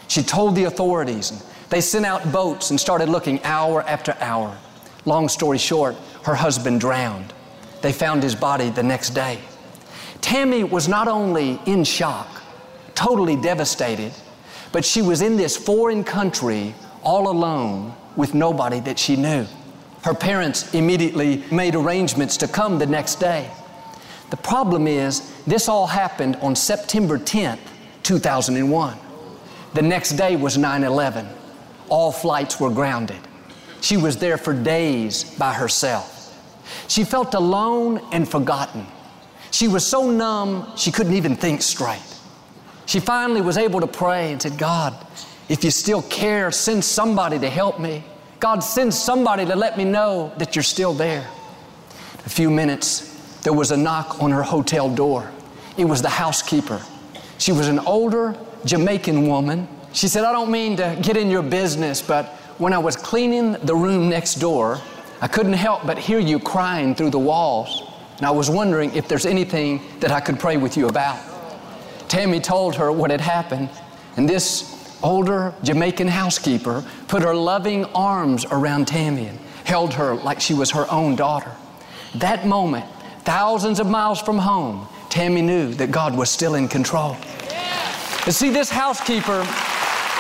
She 0.09 0.23
told 0.23 0.55
the 0.55 0.65
authorities, 0.65 1.31
and 1.31 1.43
they 1.71 1.81
sent 1.81 2.05
out 2.05 2.31
boats 2.33 2.71
and 2.71 2.79
started 2.79 3.09
looking 3.09 3.43
hour 3.45 3.83
after 3.83 4.17
hour. 4.21 4.57
Long 5.05 5.29
story 5.29 5.59
short, 5.59 5.97
her 6.25 6.35
husband 6.35 6.81
drowned. 6.81 7.33
They 7.83 7.93
found 7.93 8.23
his 8.23 8.35
body 8.35 8.71
the 8.71 8.83
next 8.83 9.11
day. 9.11 9.39
Tammy 10.21 10.65
was 10.65 10.89
not 10.89 11.09
only 11.09 11.61
in 11.67 11.85
shock, 11.85 12.43
totally 12.95 13.37
devastated, 13.37 14.13
but 14.73 14.85
she 14.85 15.03
was 15.03 15.21
in 15.21 15.37
this 15.37 15.57
foreign 15.57 16.03
country 16.03 16.75
all 17.03 17.29
alone 17.29 17.95
with 18.17 18.35
nobody 18.35 18.81
that 18.81 18.99
she 18.99 19.17
knew. 19.17 19.47
Her 20.03 20.15
parents 20.15 20.75
immediately 20.75 21.45
made 21.51 21.75
arrangements 21.75 22.37
to 22.39 22.49
come 22.49 22.79
the 22.79 22.87
next 22.87 23.17
day. 23.17 23.51
The 24.35 24.43
problem 24.43 24.89
is, 24.89 25.33
this 25.47 25.69
all 25.69 25.87
happened 25.87 26.35
on 26.43 26.57
September 26.57 27.19
10th, 27.19 27.61
2001. 28.03 28.99
The 29.75 29.83
next 29.83 30.15
day 30.15 30.35
was 30.35 30.59
9 30.59 30.83
11. 30.83 31.29
All 31.89 32.11
flights 32.11 32.59
were 32.59 32.71
grounded. 32.71 33.21
She 33.81 33.97
was 33.97 34.17
there 34.17 34.37
for 34.37 34.53
days 34.53 35.23
by 35.39 35.53
herself. 35.53 36.35
She 36.89 37.05
felt 37.05 37.35
alone 37.35 38.01
and 38.11 38.29
forgotten. 38.29 38.89
She 39.53 39.69
was 39.69 39.87
so 39.87 40.11
numb, 40.11 40.67
she 40.77 40.91
couldn't 40.91 41.15
even 41.15 41.37
think 41.37 41.63
straight. 41.63 42.03
She 42.87 42.99
finally 42.99 43.41
was 43.41 43.57
able 43.57 43.79
to 43.83 43.87
pray 43.87 44.33
and 44.33 44.43
said, 44.43 44.59
God, 44.59 44.97
if 45.49 45.63
you 45.63 45.71
still 45.71 46.03
care, 46.03 46.51
send 46.51 46.85
somebody 46.85 47.39
to 47.39 47.49
help 47.49 47.79
me. 47.79 48.03
God, 48.41 48.65
send 48.65 48.93
somebody 48.93 49.47
to 49.47 49.55
let 49.55 49.79
me 49.79 49.85
know 49.85 50.33
that 50.39 50.57
you're 50.57 50.65
still 50.65 50.93
there. 50.93 51.25
A 52.27 52.29
few 52.29 52.51
minutes, 52.51 53.14
there 53.45 53.53
was 53.53 53.71
a 53.71 53.77
knock 53.77 54.21
on 54.21 54.31
her 54.33 54.43
hotel 54.43 54.93
door. 54.93 55.31
It 55.77 55.85
was 55.85 56.03
the 56.03 56.09
housekeeper. 56.09 56.81
She 57.39 57.53
was 57.53 57.69
an 57.69 57.79
older 57.81 58.35
Jamaican 58.65 59.29
woman. 59.29 59.69
She 59.93 60.09
said, 60.09 60.25
I 60.25 60.33
don't 60.33 60.51
mean 60.51 60.77
to 60.79 60.99
get 61.03 61.17
in 61.17 61.31
your 61.31 61.43
business, 61.43 62.03
but 62.03 62.27
when 62.59 62.73
I 62.73 62.79
was 62.79 62.97
cleaning 62.97 63.53
the 63.53 63.77
room 63.77 64.09
next 64.09 64.37
door, 64.37 64.81
I 65.21 65.29
couldn't 65.29 65.53
help 65.53 65.87
but 65.87 65.99
hear 65.99 66.19
you 66.19 66.39
crying 66.39 66.95
through 66.95 67.11
the 67.11 67.19
walls. 67.19 67.83
And 68.17 68.27
I 68.27 68.31
was 68.31 68.49
wondering 68.49 68.95
if 68.95 69.09
there's 69.09 69.27
anything 69.27 69.83
that 70.01 70.11
I 70.11 70.21
could 70.21 70.41
pray 70.41 70.57
with 70.57 70.77
you 70.77 70.89
about. 70.89 71.19
Tammy 72.09 72.41
told 72.41 72.75
her 72.77 72.91
what 72.93 73.11
had 73.11 73.21
happened, 73.21 73.69
and 74.17 74.29
this 74.29 74.99
older 75.03 75.53
Jamaican 75.63 76.09
housekeeper 76.09 76.83
put 77.09 77.23
her 77.23 77.35
loving 77.35 77.85
arms 77.87 78.47
around 78.47 78.89
Tammy 78.89 79.27
and 79.27 79.39
held 79.65 79.93
her 79.95 80.15
like 80.15 80.41
she 80.41 80.55
was 80.55 80.71
her 80.71 80.91
own 80.91 81.17
daughter. 81.17 81.51
That 82.15 82.47
moment, 82.47 82.87
thousands 83.25 83.81
of 83.81 83.87
miles 83.87 84.21
from 84.21 84.39
home, 84.39 84.87
Tammy 85.09 85.43
knew 85.43 85.75
that 85.75 85.91
God 85.91 86.17
was 86.17 86.31
still 86.31 86.55
in 86.55 86.69
control. 86.69 87.17
And 88.27 88.35
see, 88.35 88.51
this 88.51 88.71
housekeeper, 88.71 89.47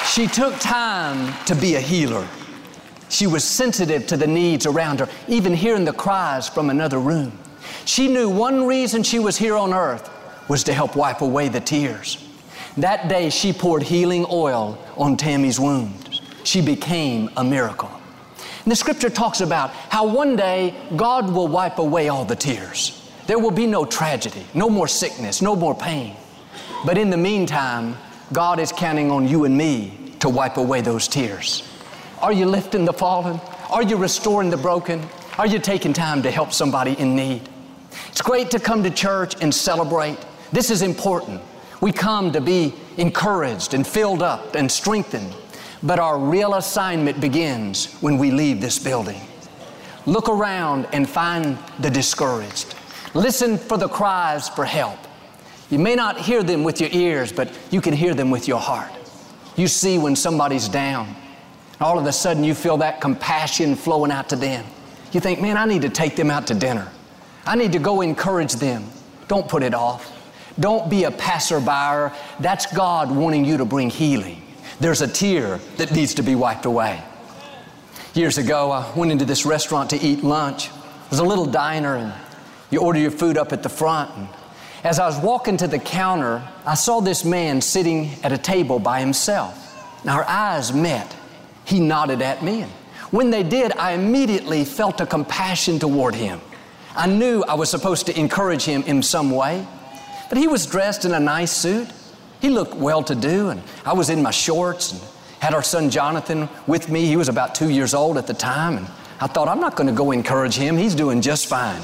she 0.06 0.26
took 0.26 0.58
time 0.60 1.34
to 1.46 1.54
be 1.54 1.76
a 1.76 1.80
healer. 1.80 2.26
She 3.08 3.26
was 3.26 3.44
sensitive 3.44 4.06
to 4.08 4.16
the 4.16 4.26
needs 4.26 4.66
around 4.66 5.00
her, 5.00 5.08
even 5.28 5.54
hearing 5.54 5.84
the 5.84 5.92
cries 5.92 6.48
from 6.48 6.70
another 6.70 6.98
room. 6.98 7.38
She 7.84 8.08
knew 8.08 8.28
one 8.28 8.66
reason 8.66 9.02
she 9.02 9.18
was 9.18 9.36
here 9.36 9.56
on 9.56 9.72
earth 9.72 10.10
was 10.48 10.64
to 10.64 10.72
help 10.72 10.96
wipe 10.96 11.20
away 11.20 11.48
the 11.48 11.60
tears. 11.60 12.18
That 12.76 13.08
day, 13.08 13.30
she 13.30 13.52
poured 13.52 13.82
healing 13.82 14.26
oil 14.30 14.78
on 14.96 15.16
Tammy's 15.16 15.60
wounds. 15.60 16.20
She 16.42 16.60
became 16.60 17.30
a 17.36 17.44
miracle. 17.44 17.90
And 18.64 18.72
the 18.72 18.76
scripture 18.76 19.10
talks 19.10 19.40
about 19.40 19.70
how 19.70 20.06
one 20.06 20.36
day 20.36 20.74
God 20.96 21.30
will 21.30 21.48
wipe 21.48 21.78
away 21.78 22.08
all 22.08 22.24
the 22.24 22.36
tears. 22.36 23.00
There 23.26 23.38
will 23.38 23.50
be 23.50 23.66
no 23.66 23.84
tragedy, 23.84 24.44
no 24.54 24.70
more 24.70 24.88
sickness, 24.88 25.42
no 25.42 25.54
more 25.54 25.74
pain. 25.74 26.16
But 26.84 26.98
in 26.98 27.10
the 27.10 27.16
meantime, 27.16 27.96
God 28.32 28.58
is 28.58 28.72
counting 28.72 29.10
on 29.10 29.28
you 29.28 29.44
and 29.44 29.56
me 29.56 30.14
to 30.20 30.28
wipe 30.28 30.56
away 30.56 30.80
those 30.80 31.08
tears. 31.08 31.62
Are 32.20 32.32
you 32.32 32.46
lifting 32.46 32.86
the 32.86 32.92
fallen? 32.92 33.38
Are 33.70 33.82
you 33.82 33.96
restoring 33.96 34.48
the 34.48 34.56
broken? 34.56 35.06
Are 35.36 35.46
you 35.46 35.58
taking 35.58 35.92
time 35.92 36.22
to 36.22 36.30
help 36.30 36.52
somebody 36.52 36.98
in 36.98 37.14
need? 37.14 37.42
It's 38.08 38.22
great 38.22 38.50
to 38.52 38.58
come 38.58 38.82
to 38.82 38.90
church 38.90 39.34
and 39.42 39.54
celebrate. 39.54 40.18
This 40.52 40.70
is 40.70 40.80
important. 40.80 41.42
We 41.80 41.92
come 41.92 42.32
to 42.32 42.40
be 42.40 42.72
encouraged 42.96 43.74
and 43.74 43.86
filled 43.86 44.22
up 44.22 44.54
and 44.54 44.70
strengthened. 44.70 45.34
But 45.84 46.00
our 46.00 46.18
real 46.18 46.54
assignment 46.54 47.20
begins 47.20 47.94
when 48.00 48.18
we 48.18 48.32
leave 48.32 48.60
this 48.60 48.78
building. 48.78 49.20
Look 50.06 50.28
around 50.28 50.88
and 50.92 51.08
find 51.08 51.56
the 51.78 51.90
discouraged. 51.90 52.74
Listen 53.14 53.56
for 53.56 53.78
the 53.78 53.88
cries 53.88 54.48
for 54.48 54.64
help. 54.64 54.98
You 55.70 55.78
may 55.78 55.94
not 55.94 56.18
hear 56.18 56.42
them 56.42 56.64
with 56.64 56.80
your 56.80 56.90
ears, 56.92 57.30
but 57.30 57.56
you 57.70 57.80
can 57.80 57.94
hear 57.94 58.14
them 58.14 58.30
with 58.30 58.48
your 58.48 58.58
heart. 58.58 58.90
You 59.56 59.68
see 59.68 59.98
when 59.98 60.16
somebody's 60.16 60.68
down 60.68 61.14
all 61.80 61.98
of 61.98 62.06
a 62.06 62.12
sudden 62.12 62.44
you 62.44 62.54
feel 62.54 62.76
that 62.78 63.00
compassion 63.00 63.74
flowing 63.74 64.10
out 64.10 64.28
to 64.30 64.36
them. 64.36 64.64
You 65.12 65.20
think, 65.20 65.40
man, 65.40 65.56
I 65.56 65.64
need 65.64 65.82
to 65.82 65.88
take 65.88 66.16
them 66.16 66.30
out 66.30 66.46
to 66.48 66.54
dinner. 66.54 66.90
I 67.46 67.56
need 67.56 67.72
to 67.72 67.78
go 67.78 68.00
encourage 68.00 68.54
them. 68.54 68.84
Don't 69.28 69.48
put 69.48 69.62
it 69.62 69.74
off. 69.74 70.10
Don't 70.58 70.88
be 70.88 71.04
a 71.04 71.10
passerby. 71.10 72.14
That's 72.40 72.66
God 72.74 73.14
wanting 73.14 73.44
you 73.44 73.56
to 73.58 73.64
bring 73.64 73.90
healing. 73.90 74.40
There's 74.80 75.02
a 75.02 75.08
tear 75.08 75.58
that 75.76 75.92
needs 75.92 76.14
to 76.14 76.22
be 76.22 76.34
wiped 76.34 76.66
away. 76.66 77.02
Years 78.14 78.38
ago, 78.38 78.70
I 78.70 78.92
went 78.96 79.12
into 79.12 79.24
this 79.24 79.44
restaurant 79.44 79.90
to 79.90 80.00
eat 80.00 80.22
lunch. 80.22 80.66
It 80.66 81.10
was 81.10 81.18
a 81.18 81.24
little 81.24 81.46
diner, 81.46 81.96
and 81.96 82.12
you 82.70 82.80
order 82.80 82.98
your 82.98 83.10
food 83.10 83.36
up 83.38 83.52
at 83.52 83.62
the 83.62 83.68
front. 83.68 84.10
And 84.16 84.28
as 84.84 84.98
I 84.98 85.06
was 85.06 85.18
walking 85.18 85.56
to 85.58 85.66
the 85.66 85.78
counter, 85.78 86.42
I 86.66 86.74
saw 86.74 87.00
this 87.00 87.24
man 87.24 87.60
sitting 87.60 88.10
at 88.22 88.32
a 88.32 88.38
table 88.38 88.78
by 88.78 89.00
himself. 89.00 89.60
Now, 90.04 90.16
our 90.16 90.24
eyes 90.24 90.72
met. 90.72 91.14
He 91.64 91.80
nodded 91.80 92.20
at 92.20 92.42
me. 92.42 92.62
And 92.62 92.72
when 93.10 93.30
they 93.30 93.42
did, 93.42 93.72
I 93.72 93.92
immediately 93.92 94.64
felt 94.64 95.00
a 95.00 95.06
compassion 95.06 95.78
toward 95.78 96.14
him. 96.14 96.40
I 96.96 97.06
knew 97.06 97.42
I 97.44 97.54
was 97.54 97.70
supposed 97.70 98.06
to 98.06 98.18
encourage 98.18 98.64
him 98.64 98.82
in 98.82 99.02
some 99.02 99.30
way. 99.30 99.66
But 100.28 100.38
he 100.38 100.46
was 100.46 100.66
dressed 100.66 101.04
in 101.04 101.12
a 101.14 101.20
nice 101.20 101.52
suit. 101.52 101.88
He 102.44 102.50
looked 102.50 102.74
well 102.74 103.02
to 103.04 103.14
do, 103.14 103.48
and 103.48 103.62
I 103.86 103.94
was 103.94 104.10
in 104.10 104.20
my 104.22 104.30
shorts 104.30 104.92
and 104.92 105.00
had 105.40 105.54
our 105.54 105.62
son 105.62 105.88
Jonathan 105.88 106.46
with 106.66 106.90
me. 106.90 107.06
He 107.06 107.16
was 107.16 107.30
about 107.30 107.54
two 107.54 107.70
years 107.70 107.94
old 107.94 108.18
at 108.18 108.26
the 108.26 108.34
time, 108.34 108.76
and 108.76 108.86
I 109.18 109.28
thought, 109.28 109.48
I'm 109.48 109.60
not 109.60 109.76
going 109.76 109.86
to 109.86 109.94
go 109.94 110.10
encourage 110.10 110.54
him. 110.54 110.76
He's 110.76 110.94
doing 110.94 111.22
just 111.22 111.46
fine. 111.46 111.80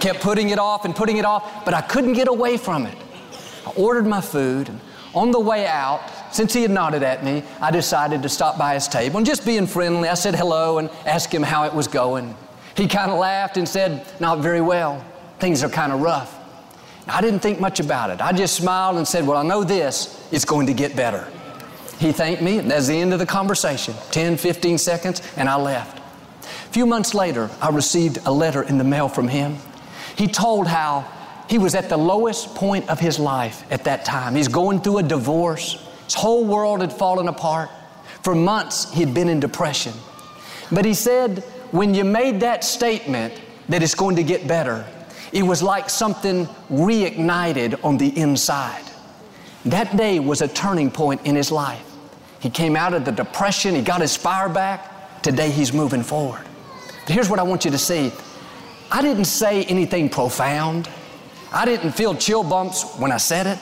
Kept 0.00 0.20
putting 0.20 0.50
it 0.50 0.58
off 0.58 0.84
and 0.84 0.92
putting 0.92 1.18
it 1.18 1.24
off, 1.24 1.64
but 1.64 1.72
I 1.72 1.82
couldn't 1.82 2.14
get 2.14 2.26
away 2.26 2.56
from 2.56 2.84
it. 2.84 2.98
I 3.64 3.70
ordered 3.76 4.04
my 4.04 4.20
food, 4.20 4.70
and 4.70 4.80
on 5.14 5.30
the 5.30 5.38
way 5.38 5.68
out, 5.68 6.00
since 6.32 6.52
he 6.52 6.62
had 6.62 6.72
nodded 6.72 7.04
at 7.04 7.24
me, 7.24 7.44
I 7.60 7.70
decided 7.70 8.24
to 8.24 8.28
stop 8.28 8.58
by 8.58 8.74
his 8.74 8.88
table 8.88 9.18
and 9.18 9.24
just 9.24 9.46
being 9.46 9.68
friendly, 9.68 10.08
I 10.08 10.14
said 10.14 10.34
hello 10.34 10.78
and 10.78 10.90
asked 11.06 11.32
him 11.32 11.44
how 11.44 11.62
it 11.62 11.72
was 11.72 11.86
going. 11.86 12.34
He 12.76 12.88
kind 12.88 13.12
of 13.12 13.20
laughed 13.20 13.56
and 13.56 13.68
said, 13.68 14.04
Not 14.18 14.40
very 14.40 14.62
well. 14.62 15.04
Things 15.38 15.62
are 15.62 15.68
kind 15.68 15.92
of 15.92 16.00
rough. 16.00 16.41
I 17.08 17.20
didn't 17.20 17.40
think 17.40 17.60
much 17.60 17.80
about 17.80 18.10
it. 18.10 18.20
I 18.20 18.32
just 18.32 18.54
smiled 18.54 18.96
and 18.96 19.06
said, 19.06 19.26
Well, 19.26 19.36
I 19.36 19.42
know 19.42 19.64
this, 19.64 20.26
it's 20.30 20.44
going 20.44 20.66
to 20.66 20.74
get 20.74 20.94
better. 20.94 21.26
He 21.98 22.12
thanked 22.12 22.42
me, 22.42 22.58
and 22.58 22.70
that's 22.70 22.88
the 22.88 22.96
end 22.96 23.12
of 23.12 23.18
the 23.18 23.26
conversation 23.26 23.94
10, 24.10 24.36
15 24.36 24.78
seconds, 24.78 25.22
and 25.36 25.48
I 25.48 25.56
left. 25.56 25.98
A 26.42 26.72
few 26.72 26.86
months 26.86 27.14
later, 27.14 27.50
I 27.60 27.70
received 27.70 28.18
a 28.24 28.32
letter 28.32 28.62
in 28.62 28.78
the 28.78 28.84
mail 28.84 29.08
from 29.08 29.28
him. 29.28 29.56
He 30.16 30.26
told 30.26 30.66
how 30.66 31.06
he 31.48 31.58
was 31.58 31.74
at 31.74 31.88
the 31.88 31.96
lowest 31.96 32.54
point 32.54 32.88
of 32.88 32.98
his 32.98 33.18
life 33.18 33.64
at 33.70 33.84
that 33.84 34.04
time. 34.04 34.34
He's 34.34 34.48
going 34.48 34.80
through 34.80 34.98
a 34.98 35.02
divorce. 35.02 35.86
His 36.04 36.14
whole 36.14 36.44
world 36.44 36.80
had 36.80 36.92
fallen 36.92 37.28
apart. 37.28 37.70
For 38.22 38.34
months, 38.34 38.92
he'd 38.92 39.12
been 39.14 39.28
in 39.28 39.40
depression. 39.40 39.92
But 40.70 40.84
he 40.84 40.94
said, 40.94 41.40
when 41.70 41.94
you 41.94 42.04
made 42.04 42.40
that 42.40 42.64
statement 42.64 43.40
that 43.68 43.82
it's 43.82 43.94
going 43.94 44.16
to 44.16 44.22
get 44.22 44.46
better, 44.48 44.86
it 45.32 45.42
was 45.42 45.62
like 45.62 45.88
something 45.88 46.46
reignited 46.70 47.82
on 47.84 47.96
the 47.96 48.16
inside. 48.18 48.84
That 49.64 49.96
day 49.96 50.18
was 50.18 50.42
a 50.42 50.48
turning 50.48 50.90
point 50.90 51.24
in 51.26 51.34
his 51.34 51.50
life. 51.50 51.88
He 52.40 52.50
came 52.50 52.76
out 52.76 52.92
of 52.92 53.04
the 53.04 53.12
depression, 53.12 53.74
he 53.74 53.82
got 53.82 54.00
his 54.00 54.16
fire 54.16 54.48
back. 54.48 55.22
Today 55.22 55.50
he's 55.50 55.72
moving 55.72 56.02
forward. 56.02 56.44
But 57.06 57.14
here's 57.14 57.30
what 57.30 57.38
I 57.38 57.44
want 57.44 57.64
you 57.64 57.70
to 57.70 57.78
see 57.78 58.12
I 58.90 59.00
didn't 59.00 59.24
say 59.24 59.64
anything 59.64 60.10
profound, 60.10 60.88
I 61.52 61.64
didn't 61.64 61.92
feel 61.92 62.14
chill 62.14 62.42
bumps 62.42 62.96
when 62.98 63.12
I 63.12 63.16
said 63.16 63.46
it. 63.46 63.58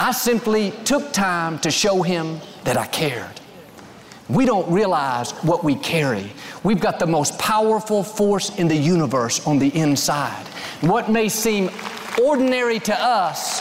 I 0.00 0.12
simply 0.12 0.72
took 0.84 1.12
time 1.12 1.58
to 1.60 1.70
show 1.70 2.02
him 2.02 2.40
that 2.64 2.76
I 2.76 2.86
cared. 2.86 3.37
We 4.28 4.44
don't 4.44 4.70
realize 4.70 5.30
what 5.42 5.64
we 5.64 5.74
carry. 5.74 6.30
We've 6.62 6.80
got 6.80 6.98
the 6.98 7.06
most 7.06 7.38
powerful 7.38 8.02
force 8.02 8.56
in 8.58 8.68
the 8.68 8.76
universe 8.76 9.46
on 9.46 9.58
the 9.58 9.68
inside. 9.68 10.46
What 10.82 11.10
may 11.10 11.28
seem 11.28 11.70
ordinary 12.22 12.78
to 12.80 12.94
us, 12.94 13.60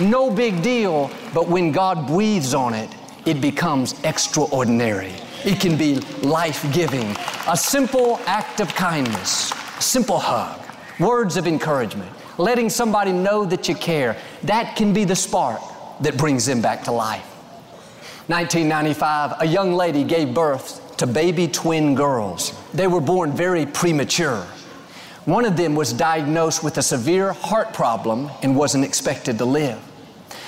no 0.00 0.30
big 0.30 0.62
deal, 0.62 1.10
but 1.32 1.48
when 1.48 1.70
God 1.70 2.08
breathes 2.08 2.54
on 2.54 2.74
it, 2.74 2.90
it 3.24 3.40
becomes 3.40 3.94
extraordinary. 4.02 5.12
It 5.44 5.60
can 5.60 5.76
be 5.76 5.96
life 6.22 6.70
giving. 6.72 7.16
A 7.46 7.56
simple 7.56 8.20
act 8.26 8.60
of 8.60 8.74
kindness, 8.74 9.52
a 9.78 9.82
simple 9.82 10.18
hug, 10.18 10.60
words 10.98 11.36
of 11.36 11.46
encouragement, 11.46 12.10
letting 12.36 12.68
somebody 12.68 13.12
know 13.12 13.44
that 13.44 13.68
you 13.68 13.74
care, 13.76 14.16
that 14.42 14.74
can 14.74 14.92
be 14.92 15.04
the 15.04 15.16
spark 15.16 15.60
that 16.00 16.16
brings 16.16 16.46
them 16.46 16.60
back 16.60 16.82
to 16.84 16.92
life. 16.92 17.29
1995, 18.30 19.40
a 19.40 19.44
young 19.44 19.72
lady 19.72 20.04
gave 20.04 20.32
birth 20.32 20.96
to 20.98 21.06
baby 21.06 21.48
twin 21.48 21.96
girls. 21.96 22.52
They 22.72 22.86
were 22.86 23.00
born 23.00 23.32
very 23.32 23.66
premature. 23.66 24.46
One 25.24 25.44
of 25.44 25.56
them 25.56 25.74
was 25.74 25.92
diagnosed 25.92 26.62
with 26.62 26.78
a 26.78 26.82
severe 26.82 27.32
heart 27.32 27.74
problem 27.74 28.30
and 28.42 28.54
wasn't 28.54 28.84
expected 28.84 29.36
to 29.38 29.44
live. 29.44 29.80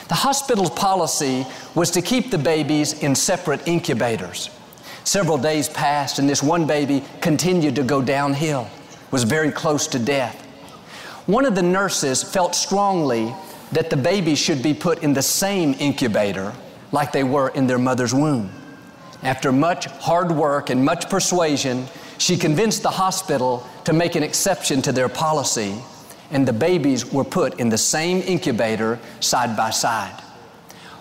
The 0.06 0.14
hospital's 0.14 0.70
policy 0.70 1.44
was 1.74 1.90
to 1.90 2.02
keep 2.02 2.30
the 2.30 2.38
babies 2.38 3.02
in 3.02 3.16
separate 3.16 3.66
incubators. 3.66 4.48
Several 5.02 5.36
days 5.36 5.68
passed, 5.68 6.20
and 6.20 6.30
this 6.30 6.40
one 6.40 6.68
baby 6.68 7.02
continued 7.20 7.74
to 7.74 7.82
go 7.82 8.00
downhill, 8.00 8.70
was 9.10 9.24
very 9.24 9.50
close 9.50 9.88
to 9.88 9.98
death. 9.98 10.40
One 11.26 11.44
of 11.44 11.56
the 11.56 11.62
nurses 11.62 12.22
felt 12.22 12.54
strongly 12.54 13.34
that 13.72 13.90
the 13.90 13.96
baby 13.96 14.36
should 14.36 14.62
be 14.62 14.72
put 14.72 15.02
in 15.02 15.14
the 15.14 15.22
same 15.22 15.74
incubator 15.80 16.54
like 16.92 17.10
they 17.10 17.24
were 17.24 17.48
in 17.48 17.66
their 17.66 17.78
mother's 17.78 18.14
womb. 18.14 18.50
After 19.22 19.50
much 19.50 19.86
hard 19.86 20.30
work 20.30 20.70
and 20.70 20.84
much 20.84 21.08
persuasion, 21.08 21.86
she 22.18 22.36
convinced 22.36 22.82
the 22.82 22.90
hospital 22.90 23.66
to 23.84 23.92
make 23.92 24.14
an 24.14 24.22
exception 24.22 24.82
to 24.82 24.92
their 24.92 25.08
policy, 25.08 25.74
and 26.30 26.46
the 26.46 26.52
babies 26.52 27.10
were 27.12 27.24
put 27.24 27.58
in 27.58 27.68
the 27.68 27.78
same 27.78 28.18
incubator 28.22 28.98
side 29.20 29.56
by 29.56 29.70
side. 29.70 30.22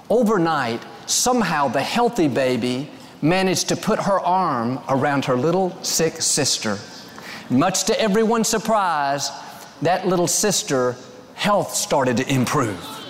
Overnight, 0.10 0.82
somehow 1.06 1.68
the 1.68 1.82
healthy 1.82 2.28
baby 2.28 2.90
managed 3.22 3.70
to 3.70 3.76
put 3.76 4.00
her 4.00 4.20
arm 4.20 4.80
around 4.90 5.26
her 5.26 5.36
little 5.36 5.76
sick 5.84 6.22
sister. 6.22 6.78
Much 7.50 7.84
to 7.84 8.00
everyone's 8.00 8.48
surprise, 8.48 9.30
that 9.82 10.08
little 10.08 10.28
sister 10.28 10.96
health 11.34 11.74
started 11.74 12.18
to 12.18 12.34
improve. 12.34 13.01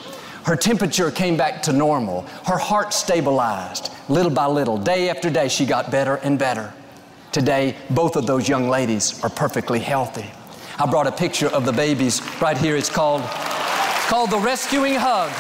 Her 0.44 0.56
temperature 0.56 1.12
came 1.12 1.38
back 1.38 1.62
to 1.64 1.74
normal. 1.74 2.22
Her 2.46 2.58
heart 2.58 2.94
stabilized. 2.94 3.92
Little 4.10 4.32
by 4.32 4.48
little, 4.48 4.78
day 4.78 5.10
after 5.10 5.30
day, 5.30 5.48
she 5.48 5.66
got 5.66 5.92
better 5.92 6.16
and 6.16 6.40
better. 6.40 6.74
Today, 7.32 7.76
both 7.90 8.16
of 8.16 8.26
those 8.28 8.50
young 8.50 8.68
ladies 8.68 9.24
are 9.24 9.30
perfectly 9.30 9.80
healthy. 9.80 10.26
I 10.78 10.86
brought 10.86 11.08
a 11.08 11.12
picture 11.12 11.48
of 11.48 11.66
the 11.66 11.72
babies 11.72 12.22
right 12.42 12.58
here. 12.58 12.76
It's 12.76 12.90
called, 12.90 13.22
it's 13.22 14.08
called 14.08 14.32
The 14.32 14.40
Rescuing 14.40 14.96
Hug. 14.96 15.32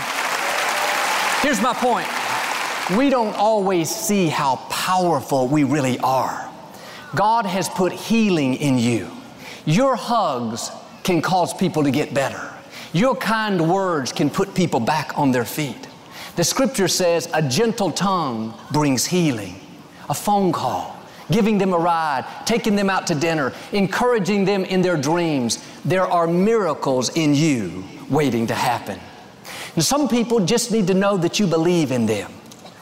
Here's 1.41 1.61
my 1.61 1.73
point 1.73 2.07
we 2.97 3.09
don't 3.09 3.35
always 3.35 3.89
see 3.89 4.27
how 4.27 4.57
powerful 4.69 5.47
we 5.47 5.63
really 5.63 5.97
are. 5.99 6.49
God 7.15 7.45
has 7.45 7.69
put 7.69 7.91
healing 7.91 8.55
in 8.55 8.77
you. 8.77 9.09
Your 9.65 9.95
hugs 9.95 10.71
can 11.03 11.21
cause 11.21 11.53
people 11.53 11.83
to 11.83 11.91
get 11.91 12.13
better. 12.13 12.51
Your 12.93 13.15
kind 13.15 13.71
words 13.71 14.11
can 14.11 14.29
put 14.29 14.53
people 14.53 14.79
back 14.79 15.17
on 15.17 15.31
their 15.31 15.45
feet. 15.45 15.87
The 16.35 16.43
scripture 16.43 16.87
says 16.87 17.29
a 17.33 17.41
gentle 17.41 17.91
tongue 17.91 18.53
brings 18.71 19.05
healing. 19.05 19.55
A 20.09 20.13
phone 20.13 20.51
call, 20.51 20.99
giving 21.29 21.57
them 21.57 21.71
a 21.71 21.77
ride, 21.77 22.25
taking 22.45 22.75
them 22.75 22.89
out 22.89 23.07
to 23.07 23.15
dinner, 23.15 23.53
encouraging 23.71 24.43
them 24.43 24.65
in 24.65 24.81
their 24.81 24.97
dreams. 24.97 25.63
There 25.85 26.05
are 26.05 26.27
miracles 26.27 27.15
in 27.15 27.33
you 27.33 27.85
waiting 28.09 28.47
to 28.47 28.55
happen. 28.55 28.99
And 29.75 29.83
some 29.83 30.09
people 30.09 30.45
just 30.45 30.71
need 30.71 30.87
to 30.87 30.93
know 30.93 31.15
that 31.17 31.39
you 31.39 31.47
believe 31.47 31.93
in 31.93 32.05
them. 32.05 32.29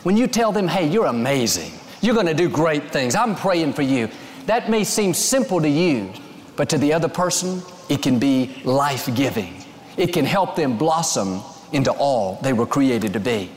When 0.01 0.17
you 0.17 0.25
tell 0.25 0.51
them, 0.51 0.67
hey, 0.67 0.87
you're 0.87 1.05
amazing, 1.05 1.71
you're 2.01 2.15
going 2.15 2.25
to 2.25 2.33
do 2.33 2.49
great 2.49 2.91
things, 2.91 3.13
I'm 3.13 3.35
praying 3.35 3.73
for 3.73 3.83
you, 3.83 4.09
that 4.47 4.69
may 4.69 4.83
seem 4.83 5.13
simple 5.13 5.61
to 5.61 5.69
you, 5.69 6.11
but 6.55 6.69
to 6.69 6.79
the 6.79 6.93
other 6.93 7.09
person, 7.09 7.61
it 7.89 8.01
can 8.01 8.17
be 8.17 8.59
life 8.63 9.13
giving. 9.13 9.58
It 9.99 10.13
can 10.13 10.23
help 10.23 10.55
them 10.55 10.77
blossom 10.77 11.41
into 11.73 11.91
all 11.91 12.39
they 12.41 12.53
were 12.53 12.65
created 12.65 13.11
to 13.13 13.19
be. 13.19 13.51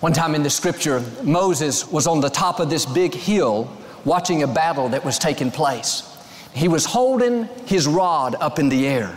One 0.00 0.12
time 0.12 0.34
in 0.34 0.42
the 0.42 0.50
scripture, 0.50 1.04
Moses 1.22 1.86
was 1.86 2.08
on 2.08 2.20
the 2.20 2.28
top 2.28 2.58
of 2.58 2.68
this 2.68 2.84
big 2.84 3.14
hill 3.14 3.70
watching 4.04 4.42
a 4.42 4.48
battle 4.48 4.88
that 4.88 5.04
was 5.04 5.20
taking 5.20 5.52
place. 5.52 6.02
He 6.52 6.66
was 6.66 6.84
holding 6.84 7.48
his 7.64 7.86
rod 7.86 8.34
up 8.40 8.58
in 8.58 8.68
the 8.68 8.88
air. 8.88 9.16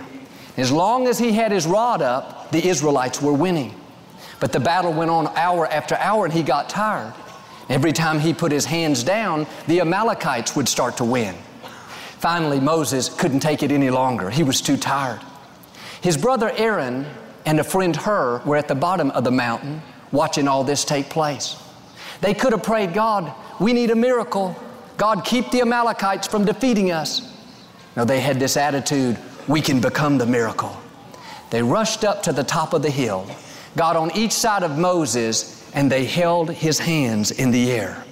As 0.56 0.72
long 0.72 1.08
as 1.08 1.18
he 1.18 1.32
had 1.32 1.52
his 1.52 1.66
rod 1.66 2.04
up, 2.04 2.52
the 2.52 2.64
Israelites 2.64 3.20
were 3.20 3.34
winning. 3.34 3.74
But 4.40 4.52
the 4.52 4.60
battle 4.60 4.94
went 4.94 5.10
on 5.10 5.26
hour 5.36 5.66
after 5.66 5.96
hour 5.96 6.26
and 6.26 6.34
he 6.34 6.44
got 6.44 6.70
tired. 6.70 7.16
Every 7.70 7.92
time 7.92 8.20
he 8.20 8.36
put 8.36 8.52
his 8.52 8.66
hands 8.66 9.04
down, 9.04 9.48
the 9.66 9.82
Amalekites 9.82 10.56
would 10.56 10.70
start 10.70 10.98
to 10.98 11.06
win. 11.06 11.34
Finally, 12.20 12.60
Moses 12.60 13.10
couldn't 13.10 13.40
take 13.40 13.64
it 13.64 13.72
any 13.72 13.90
longer. 13.90 14.30
He 14.30 14.44
was 14.44 14.62
too 14.62 14.78
tired. 14.78 15.20
His 16.04 16.18
brother 16.18 16.52
Aaron 16.58 17.06
and 17.46 17.62
a 17.62 17.64
friend 17.64 17.96
Hur 17.96 18.42
were 18.44 18.58
at 18.58 18.68
the 18.68 18.76
bottom 18.76 19.10
of 19.12 19.24
the 19.24 19.32
mountain 19.32 19.82
watching 20.12 20.50
all 20.50 20.66
this 20.66 20.84
take 20.84 21.10
place. 21.10 21.56
They 22.20 22.34
could 22.34 22.52
have 22.52 22.62
prayed, 22.62 22.94
God, 22.94 23.34
we 23.58 23.72
need 23.72 23.90
a 23.90 23.96
miracle. 23.96 24.54
God, 24.98 25.24
keep 25.24 25.50
the 25.50 25.62
Amalekites 25.62 26.28
from 26.28 26.44
defeating 26.44 26.92
us. 26.92 27.34
No, 27.96 28.04
they 28.04 28.20
had 28.20 28.38
this 28.38 28.58
attitude, 28.58 29.18
we 29.48 29.62
can 29.62 29.80
become 29.80 30.18
the 30.18 30.26
miracle. 30.26 30.76
They 31.52 31.64
rushed 31.64 32.04
up 32.04 32.22
to 32.24 32.34
the 32.34 32.44
top 32.44 32.74
of 32.74 32.82
the 32.82 32.90
hill, 32.90 33.26
got 33.78 33.96
on 33.96 34.12
each 34.12 34.34
side 34.34 34.64
of 34.64 34.78
Moses, 34.78 35.72
and 35.74 35.90
they 35.90 36.04
held 36.04 36.52
his 36.52 36.80
hands 36.80 37.32
in 37.32 37.50
the 37.50 37.72
air. 37.72 38.04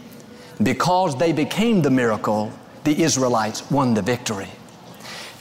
Because 0.63 1.17
they 1.17 1.33
became 1.33 1.81
the 1.81 1.91
miracle, 1.91 2.53
the 2.85 3.03
Israelites 3.03 3.69
won 3.69 3.95
the 3.95 4.01
victory. 4.01 4.49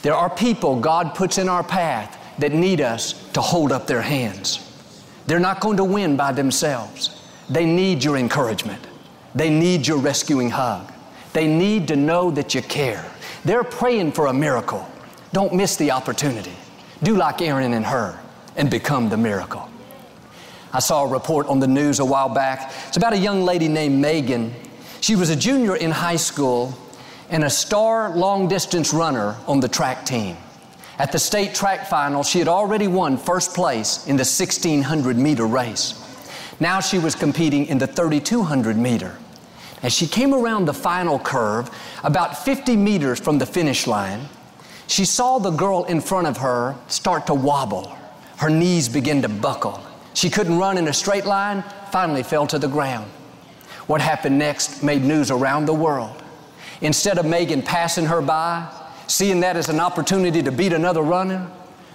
There 0.01 0.15
are 0.15 0.29
people 0.29 0.81
God 0.81 1.15
puts 1.15 1.37
in 1.37 1.47
our 1.47 1.63
path 1.63 2.17
that 2.41 2.51
need 2.51 2.81
us 2.81 3.13
to 3.33 3.41
hold 3.41 3.71
up 3.71 3.87
their 3.87 4.01
hands. 4.01 4.67
They're 5.27 5.39
not 5.39 5.61
going 5.61 5.77
to 5.77 5.83
win 5.83 6.17
by 6.17 6.31
themselves. 6.31 7.21
They 7.49 7.65
need 7.65 8.03
your 8.03 8.17
encouragement. 8.17 8.85
They 9.33 9.49
need 9.49 9.87
your 9.87 9.97
rescuing 9.97 10.49
hug. 10.49 10.91
They 11.33 11.47
need 11.47 11.87
to 11.87 11.95
know 11.95 12.31
that 12.31 12.53
you 12.53 12.61
care. 12.61 13.05
They're 13.45 13.63
praying 13.63 14.11
for 14.11 14.27
a 14.27 14.33
miracle. 14.33 14.85
Don't 15.31 15.53
miss 15.53 15.75
the 15.77 15.91
opportunity. 15.91 16.53
Do 17.03 17.15
like 17.15 17.41
Aaron 17.41 17.73
and 17.73 17.85
Hur 17.85 18.19
and 18.55 18.69
become 18.69 19.09
the 19.09 19.17
miracle. 19.17 19.69
I 20.73 20.79
saw 20.79 21.03
a 21.03 21.07
report 21.07 21.47
on 21.47 21.59
the 21.59 21.67
news 21.67 21.99
a 21.99 22.05
while 22.05 22.29
back. 22.29 22.73
It's 22.87 22.97
about 22.97 23.13
a 23.13 23.17
young 23.17 23.43
lady 23.43 23.67
named 23.67 23.99
Megan. 23.99 24.53
She 24.99 25.15
was 25.15 25.29
a 25.29 25.35
junior 25.35 25.75
in 25.75 25.91
high 25.91 26.17
school 26.17 26.77
and 27.29 27.43
a 27.43 27.49
star 27.49 28.15
long 28.15 28.47
distance 28.47 28.93
runner 28.93 29.35
on 29.47 29.59
the 29.59 29.67
track 29.67 30.05
team. 30.05 30.37
At 31.01 31.11
the 31.11 31.17
state 31.17 31.55
track 31.55 31.87
final, 31.87 32.21
she 32.21 32.37
had 32.37 32.47
already 32.47 32.85
won 32.85 33.17
first 33.17 33.55
place 33.55 34.05
in 34.05 34.17
the 34.17 34.21
1600 34.21 35.17
meter 35.17 35.47
race. 35.47 35.95
Now 36.59 36.79
she 36.79 36.99
was 36.99 37.15
competing 37.15 37.65
in 37.65 37.79
the 37.79 37.87
3200 37.87 38.77
meter. 38.77 39.17
As 39.81 39.93
she 39.93 40.05
came 40.05 40.31
around 40.31 40.65
the 40.65 40.75
final 40.75 41.17
curve, 41.17 41.71
about 42.03 42.37
50 42.45 42.77
meters 42.77 43.19
from 43.19 43.39
the 43.39 43.47
finish 43.47 43.87
line, 43.87 44.29
she 44.85 45.03
saw 45.03 45.39
the 45.39 45.49
girl 45.49 45.85
in 45.85 46.01
front 46.01 46.27
of 46.27 46.37
her 46.37 46.75
start 46.87 47.25
to 47.25 47.33
wobble. 47.33 47.97
Her 48.37 48.51
knees 48.51 48.87
began 48.87 49.23
to 49.23 49.27
buckle. 49.27 49.81
She 50.13 50.29
couldn't 50.29 50.59
run 50.59 50.77
in 50.77 50.87
a 50.87 50.93
straight 50.93 51.25
line, 51.25 51.63
finally 51.91 52.21
fell 52.21 52.45
to 52.45 52.59
the 52.59 52.67
ground. 52.67 53.09
What 53.87 54.01
happened 54.01 54.37
next 54.37 54.83
made 54.83 55.03
news 55.03 55.31
around 55.31 55.65
the 55.65 55.73
world. 55.73 56.21
Instead 56.81 57.17
of 57.17 57.25
Megan 57.25 57.63
passing 57.63 58.05
her 58.05 58.21
by, 58.21 58.67
Seeing 59.11 59.41
that 59.41 59.57
as 59.57 59.67
an 59.67 59.81
opportunity 59.81 60.41
to 60.41 60.53
beat 60.53 60.71
another 60.71 61.01
runner, 61.01 61.45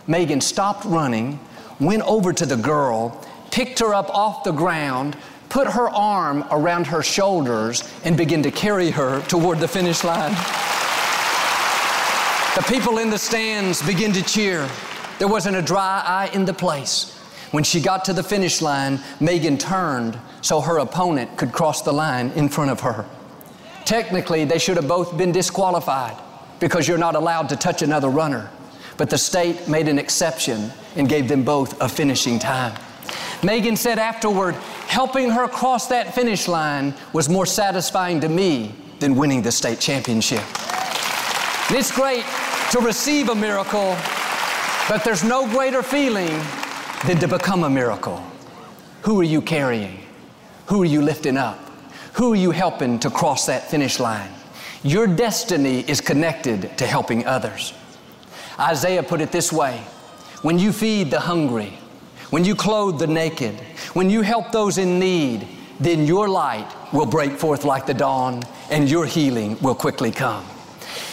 Megan 0.06 0.42
stopped 0.42 0.84
running, 0.84 1.40
went 1.80 2.02
over 2.02 2.30
to 2.34 2.44
the 2.44 2.58
girl, 2.58 3.24
picked 3.50 3.78
her 3.78 3.94
up 3.94 4.14
off 4.14 4.44
the 4.44 4.52
ground, 4.52 5.16
put 5.48 5.66
her 5.66 5.88
arm 5.88 6.44
around 6.50 6.86
her 6.88 7.02
shoulders, 7.02 7.90
and 8.04 8.18
began 8.18 8.42
to 8.42 8.50
carry 8.50 8.90
her 8.90 9.22
toward 9.28 9.60
the 9.60 9.66
finish 9.66 10.04
line. 10.04 10.32
The 12.54 12.62
people 12.68 12.98
in 12.98 13.08
the 13.08 13.18
stands 13.18 13.80
began 13.80 14.12
to 14.12 14.22
cheer. 14.22 14.68
There 15.18 15.26
wasn't 15.26 15.56
a 15.56 15.62
dry 15.62 16.02
eye 16.04 16.30
in 16.34 16.44
the 16.44 16.52
place. 16.52 17.16
When 17.50 17.64
she 17.64 17.80
got 17.80 18.04
to 18.04 18.12
the 18.12 18.22
finish 18.22 18.60
line, 18.60 19.00
Megan 19.20 19.56
turned 19.56 20.18
so 20.42 20.60
her 20.60 20.76
opponent 20.80 21.38
could 21.38 21.52
cross 21.52 21.80
the 21.80 21.94
line 21.94 22.30
in 22.32 22.50
front 22.50 22.70
of 22.72 22.80
her. 22.80 23.06
Technically, 23.86 24.44
they 24.44 24.58
should 24.58 24.76
have 24.76 24.86
both 24.86 25.16
been 25.16 25.32
disqualified 25.32 26.18
because 26.60 26.88
you're 26.88 26.98
not 26.98 27.14
allowed 27.14 27.48
to 27.50 27.56
touch 27.56 27.82
another 27.82 28.08
runner. 28.08 28.50
But 28.96 29.10
the 29.10 29.18
state 29.18 29.68
made 29.68 29.88
an 29.88 29.98
exception 29.98 30.70
and 30.94 31.08
gave 31.08 31.28
them 31.28 31.44
both 31.44 31.80
a 31.80 31.88
finishing 31.88 32.38
time. 32.38 32.78
Megan 33.42 33.76
said 33.76 33.98
afterward, 33.98 34.54
helping 34.88 35.30
her 35.30 35.46
cross 35.46 35.88
that 35.88 36.14
finish 36.14 36.48
line 36.48 36.94
was 37.12 37.28
more 37.28 37.46
satisfying 37.46 38.20
to 38.20 38.28
me 38.28 38.74
than 38.98 39.14
winning 39.14 39.42
the 39.42 39.52
state 39.52 39.78
championship. 39.78 40.42
And 41.68 41.76
it's 41.76 41.92
great 41.92 42.24
to 42.70 42.80
receive 42.80 43.28
a 43.28 43.34
miracle, 43.34 43.96
but 44.88 45.04
there's 45.04 45.22
no 45.22 45.46
greater 45.48 45.82
feeling 45.82 46.40
than 47.06 47.18
to 47.18 47.28
become 47.28 47.64
a 47.64 47.70
miracle. 47.70 48.22
Who 49.02 49.20
are 49.20 49.24
you 49.24 49.42
carrying? 49.42 50.00
Who 50.66 50.82
are 50.82 50.86
you 50.86 51.02
lifting 51.02 51.36
up? 51.36 51.58
Who 52.14 52.32
are 52.32 52.36
you 52.36 52.50
helping 52.50 52.98
to 53.00 53.10
cross 53.10 53.46
that 53.46 53.70
finish 53.70 54.00
line? 54.00 54.30
Your 54.86 55.08
destiny 55.08 55.80
is 55.80 56.00
connected 56.00 56.78
to 56.78 56.86
helping 56.86 57.26
others. 57.26 57.72
Isaiah 58.56 59.02
put 59.02 59.20
it 59.20 59.32
this 59.32 59.52
way 59.52 59.78
when 60.42 60.60
you 60.60 60.70
feed 60.70 61.10
the 61.10 61.18
hungry, 61.18 61.76
when 62.30 62.44
you 62.44 62.54
clothe 62.54 63.00
the 63.00 63.08
naked, 63.08 63.58
when 63.94 64.10
you 64.10 64.22
help 64.22 64.52
those 64.52 64.78
in 64.78 65.00
need, 65.00 65.48
then 65.80 66.06
your 66.06 66.28
light 66.28 66.72
will 66.92 67.04
break 67.04 67.32
forth 67.32 67.64
like 67.64 67.84
the 67.84 67.94
dawn 67.94 68.44
and 68.70 68.88
your 68.88 69.06
healing 69.06 69.58
will 69.60 69.74
quickly 69.74 70.12
come. 70.12 70.46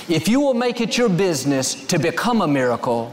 If 0.07 0.27
you 0.27 0.39
will 0.39 0.53
make 0.53 0.79
it 0.79 0.95
your 0.95 1.09
business 1.09 1.73
to 1.88 1.97
become 1.97 2.41
a 2.41 2.47
miracle, 2.47 3.12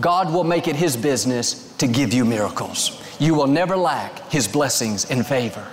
God 0.00 0.32
will 0.32 0.42
make 0.42 0.68
it 0.68 0.76
His 0.76 0.96
business 0.96 1.76
to 1.76 1.86
give 1.86 2.14
you 2.14 2.24
miracles. 2.24 2.98
You 3.20 3.34
will 3.34 3.46
never 3.46 3.76
lack 3.76 4.20
His 4.30 4.48
blessings 4.48 5.04
and 5.10 5.26
favor. 5.26 5.66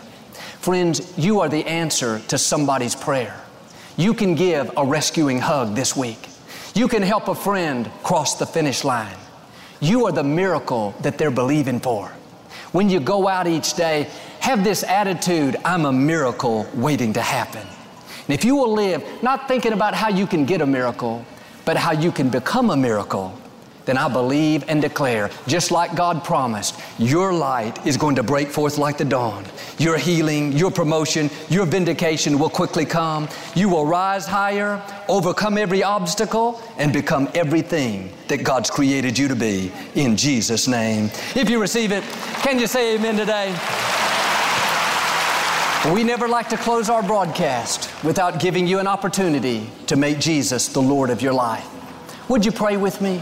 Friends, 0.59 1.17
you 1.17 1.39
are 1.39 1.47
the 1.47 1.65
answer 1.65 2.19
to 2.27 2.37
somebody's 2.37 2.95
prayer. 2.95 3.41
You 3.97 4.13
can 4.13 4.35
give 4.35 4.71
a 4.75 4.85
rescuing 4.85 5.39
hug 5.39 5.73
this 5.73 5.95
week. 5.95 6.27
You 6.73 6.89
can 6.89 7.01
help 7.01 7.29
a 7.29 7.35
friend 7.35 7.89
cross 8.03 8.35
the 8.35 8.45
finish 8.45 8.83
line. 8.83 9.15
You 9.79 10.05
are 10.05 10.11
the 10.11 10.23
miracle 10.23 10.93
that 11.01 11.17
they're 11.17 11.31
believing 11.31 11.79
for. 11.79 12.09
When 12.73 12.89
you 12.89 12.99
go 12.99 13.29
out 13.29 13.47
each 13.47 13.75
day, 13.75 14.09
have 14.41 14.65
this 14.65 14.83
attitude 14.83 15.55
I'm 15.63 15.85
a 15.85 15.93
miracle 15.93 16.67
waiting 16.73 17.13
to 17.13 17.21
happen. 17.21 17.65
And 18.27 18.33
if 18.33 18.43
you 18.43 18.55
will 18.55 18.73
live 18.73 19.01
not 19.23 19.47
thinking 19.47 19.71
about 19.71 19.93
how 19.93 20.09
you 20.09 20.27
can 20.27 20.43
get 20.43 20.59
a 20.59 20.65
miracle, 20.65 21.25
but 21.63 21.77
how 21.77 21.93
you 21.93 22.11
can 22.11 22.29
become 22.29 22.71
a 22.71 22.75
miracle, 22.77 23.39
then 23.85 23.97
I 23.97 24.07
believe 24.07 24.63
and 24.67 24.81
declare, 24.81 25.29
just 25.47 25.71
like 25.71 25.95
God 25.95 26.23
promised, 26.23 26.79
your 26.97 27.33
light 27.33 27.85
is 27.85 27.97
going 27.97 28.15
to 28.15 28.23
break 28.23 28.49
forth 28.49 28.77
like 28.77 28.97
the 28.97 29.05
dawn. 29.05 29.45
Your 29.77 29.97
healing, 29.97 30.51
your 30.53 30.71
promotion, 30.71 31.29
your 31.49 31.65
vindication 31.65 32.39
will 32.39 32.49
quickly 32.49 32.85
come. 32.85 33.29
You 33.53 33.69
will 33.69 33.85
rise 33.85 34.25
higher, 34.25 34.81
overcome 35.07 35.57
every 35.57 35.83
obstacle, 35.83 36.61
and 36.77 36.91
become 36.91 37.29
everything 37.35 38.11
that 38.27 38.43
God's 38.43 38.69
created 38.69 39.17
you 39.17 39.27
to 39.27 39.35
be 39.35 39.71
in 39.93 40.17
Jesus' 40.17 40.67
name. 40.67 41.11
If 41.35 41.49
you 41.49 41.61
receive 41.61 41.91
it, 41.91 42.03
can 42.41 42.59
you 42.59 42.67
say 42.67 42.95
amen 42.95 43.17
today? 43.17 43.55
We 45.93 46.03
never 46.03 46.27
like 46.27 46.49
to 46.49 46.57
close 46.57 46.89
our 46.89 47.03
broadcast 47.03 47.91
without 48.03 48.39
giving 48.39 48.65
you 48.65 48.79
an 48.79 48.87
opportunity 48.87 49.69
to 49.85 49.95
make 49.95 50.17
Jesus 50.19 50.67
the 50.67 50.81
Lord 50.81 51.11
of 51.11 51.21
your 51.21 51.33
life. 51.33 51.69
Would 52.27 52.43
you 52.43 52.51
pray 52.51 52.75
with 52.75 53.01
me? 53.01 53.21